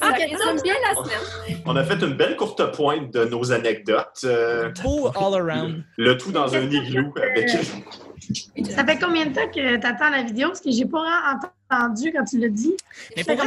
Ça 0.00 0.08
résume 0.08 0.62
bien 0.64 0.74
la 0.88 0.94
semaine. 1.02 1.58
On 1.66 1.76
a 1.76 1.84
fait 1.84 2.02
une 2.02 2.14
belle 2.14 2.34
courte 2.36 2.74
pointe 2.74 3.12
de 3.12 3.26
nos 3.26 3.52
anecdotes. 3.52 4.20
euh, 4.24 4.70
beau 4.82 5.08
all 5.08 5.34
around. 5.34 5.84
le 5.98 6.16
tout 6.16 6.32
dans 6.32 6.54
un 6.54 6.62
igloo 6.62 7.12
avec... 7.22 7.50
Ça 8.70 8.84
fait 8.84 8.98
combien 8.98 9.26
de 9.26 9.34
temps 9.34 9.48
que 9.48 9.76
tu 9.76 9.86
attends 9.86 10.10
la 10.10 10.22
vidéo? 10.22 10.48
Parce 10.48 10.60
que 10.60 10.70
j'ai 10.70 10.86
pas 10.86 11.38
entendu 11.70 12.12
quand 12.12 12.24
tu 12.24 12.38
l'as 12.38 12.48
dit. 12.48 12.74
Mais 13.16 13.22
Ça 13.22 13.34
pour 13.36 13.44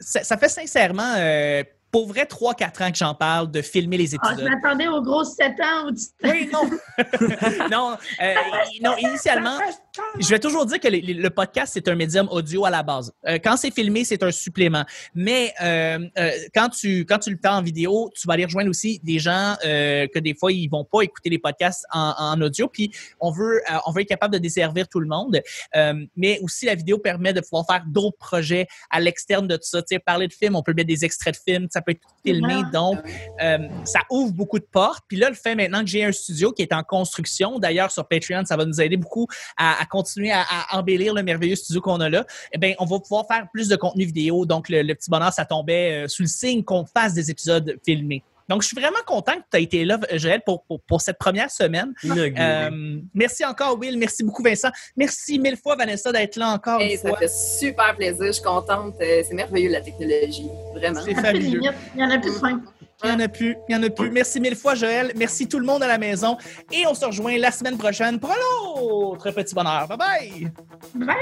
ça 0.00 0.36
fait 0.36 0.48
sincèrement, 0.48 1.14
euh, 1.18 1.62
pour 1.90 2.06
vrai, 2.08 2.24
3-4 2.24 2.82
ans 2.84 2.90
que 2.92 2.98
j'en 2.98 3.14
parle 3.14 3.50
de 3.50 3.62
filmer 3.62 3.96
les 3.96 4.14
Ah, 4.14 4.18
je 4.28 4.32
épisodes. 4.42 4.50
m'attendais 4.50 4.88
aux 4.88 5.00
grosses 5.02 5.34
7 5.36 5.52
ans 5.60 5.86
où 5.88 5.92
tu 5.92 6.04
Oui, 6.24 6.50
non. 6.52 6.70
non, 7.70 7.96
euh, 8.22 8.34
non, 8.82 8.96
initialement, 8.98 9.58
je 10.18 10.28
vais 10.28 10.38
toujours 10.38 10.66
dire 10.66 10.80
que 10.80 10.88
les- 10.88 11.00
les- 11.00 11.14
le 11.14 11.30
podcast, 11.30 11.72
c'est 11.74 11.88
un 11.88 11.94
médium 11.94 12.28
audio 12.30 12.64
à 12.64 12.70
la 12.70 12.82
base. 12.82 13.12
Euh, 13.26 13.38
quand 13.42 13.56
c'est 13.56 13.70
filmé, 13.72 14.04
c'est 14.04 14.22
un 14.22 14.30
supplément. 14.30 14.84
Mais 15.14 15.52
euh, 15.62 15.98
euh, 16.18 16.30
quand, 16.54 16.68
tu, 16.70 17.04
quand 17.04 17.18
tu 17.18 17.30
le 17.30 17.38
fais 17.40 17.48
en 17.48 17.62
vidéo, 17.62 18.10
tu 18.14 18.26
vas 18.26 18.34
aller 18.34 18.44
rejoindre 18.44 18.70
aussi 18.70 19.00
des 19.02 19.18
gens 19.18 19.56
euh, 19.64 20.06
que 20.12 20.18
des 20.18 20.34
fois, 20.34 20.52
ils 20.52 20.68
vont 20.68 20.84
pas 20.84 21.02
écouter 21.02 21.30
les 21.30 21.38
podcasts 21.38 21.84
en, 21.92 22.14
en 22.18 22.40
audio. 22.40 22.68
Puis, 22.68 22.90
on 23.20 23.30
veut, 23.30 23.60
on 23.86 23.92
veut 23.92 24.02
être 24.02 24.08
capable 24.08 24.34
de 24.34 24.38
desservir 24.38 24.88
tout 24.88 25.00
le 25.00 25.06
monde. 25.08 25.40
Euh, 25.76 25.94
mais 26.16 26.38
aussi, 26.40 26.66
la 26.66 26.74
vidéo 26.74 26.98
permet 26.98 27.32
de 27.32 27.40
pouvoir 27.40 27.66
faire 27.66 27.84
d'autres 27.86 28.18
projets 28.18 28.66
à 28.90 29.00
l'externe 29.00 29.46
de 29.46 29.56
tout 29.56 29.62
ça. 29.64 29.80
Tu 29.82 29.94
sais, 29.94 29.98
parler 29.98 30.28
de 30.28 30.32
films, 30.32 30.56
on 30.56 30.62
peut 30.62 30.74
mettre 30.74 30.88
des 30.88 31.04
extraits 31.04 31.34
de 31.34 31.52
films, 31.52 31.68
ça 31.70 31.80
peut 31.82 31.92
être 31.92 32.00
filmé. 32.24 32.62
Donc, 32.72 32.98
euh, 33.42 33.58
ça 33.84 34.00
ouvre 34.10 34.32
beaucoup 34.32 34.58
de 34.58 34.64
portes. 34.70 35.04
Puis 35.08 35.16
là, 35.16 35.28
le 35.28 35.34
fait 35.36 35.54
maintenant 35.54 35.80
que 35.80 35.86
j'ai 35.90 36.04
un 36.04 36.12
studio 36.12 36.52
qui 36.52 36.62
est 36.62 36.72
en 36.72 36.82
construction, 36.82 37.58
d'ailleurs 37.58 37.90
sur 37.90 38.06
Patreon, 38.06 38.44
ça 38.44 38.56
va 38.56 38.64
nous 38.64 38.80
aider 38.80 38.96
beaucoup 38.96 39.26
à, 39.56 39.80
à 39.80 39.86
continuer 39.88 40.30
à, 40.32 40.42
à 40.42 40.78
embellir 40.78 41.14
le 41.14 41.22
merveilleux 41.22 41.56
studio 41.56 41.80
qu'on 41.80 42.00
a 42.00 42.08
là. 42.08 42.24
Eh 42.52 42.58
bien, 42.58 42.74
on 42.78 42.84
va 42.86 42.98
pouvoir 43.00 43.26
faire 43.26 43.46
plus 43.52 43.68
de 43.68 43.76
contenu 43.76 44.04
vidéo. 44.04 44.46
Donc, 44.46 44.68
le, 44.68 44.82
le 44.82 44.94
petit 44.94 45.10
bonheur, 45.10 45.32
ça 45.32 45.44
tombait 45.44 46.04
euh, 46.04 46.08
sous 46.08 46.22
le 46.22 46.28
signe 46.28 46.62
qu'on 46.62 46.84
fasse 46.86 47.14
des 47.14 47.30
épisodes 47.30 47.76
filmés. 47.84 48.22
Donc, 48.48 48.62
je 48.62 48.68
suis 48.68 48.76
vraiment 48.80 48.96
content 49.06 49.32
que 49.34 49.42
tu 49.52 49.58
aies 49.58 49.62
été 49.64 49.84
là, 49.84 50.00
Joël, 50.14 50.40
pour, 50.44 50.62
pour, 50.64 50.80
pour 50.80 51.02
cette 51.02 51.18
première 51.18 51.50
semaine. 51.50 51.92
Euh, 52.06 52.98
merci 53.12 53.44
encore, 53.44 53.78
Will. 53.78 53.98
Merci 53.98 54.24
beaucoup, 54.24 54.42
Vincent. 54.42 54.70
Merci 54.96 55.38
mille 55.38 55.58
fois, 55.58 55.76
Vanessa, 55.76 56.10
d'être 56.12 56.36
là 56.36 56.54
encore 56.54 56.80
Hey, 56.80 56.92
une 56.92 56.98
ça 56.98 57.08
fois. 57.10 57.18
fait 57.18 57.28
super 57.30 57.94
plaisir. 57.94 58.24
Je 58.26 58.32
suis 58.32 58.42
contente. 58.42 58.94
Euh, 59.02 59.22
C'est 59.28 59.34
merveilleux, 59.34 59.70
la 59.70 59.82
technologie. 59.82 60.48
Vraiment. 60.74 61.02
C'est 61.04 61.14
fabuleux. 61.14 61.60
Il 61.94 62.00
y 62.00 62.04
en 62.04 62.10
a 62.10 62.18
plus 62.18 62.30
de 62.32 62.36
fin. 62.38 62.62
Il 63.04 63.10
n'y 63.10 63.16
en 63.16 63.20
a 63.20 63.28
plus. 63.28 63.56
Il 63.68 63.76
n'y 63.76 63.80
en 63.80 63.86
a 63.86 63.90
plus. 63.90 64.10
Merci 64.10 64.40
mille 64.40 64.56
fois, 64.56 64.74
Joël. 64.74 65.12
Merci 65.16 65.46
tout 65.46 65.58
le 65.58 65.66
monde 65.66 65.82
à 65.82 65.86
la 65.86 65.98
maison. 65.98 66.36
Et 66.72 66.84
on 66.86 66.94
se 66.94 67.04
rejoint 67.04 67.36
la 67.38 67.52
semaine 67.52 67.78
prochaine 67.78 68.18
pour 68.18 68.30
un 68.30 68.80
autre 68.80 69.30
petit 69.30 69.54
bonheur. 69.54 69.86
Bye 69.86 69.98
bye! 69.98 70.52
Bye! 70.94 71.16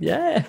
Yeah! 0.00 0.44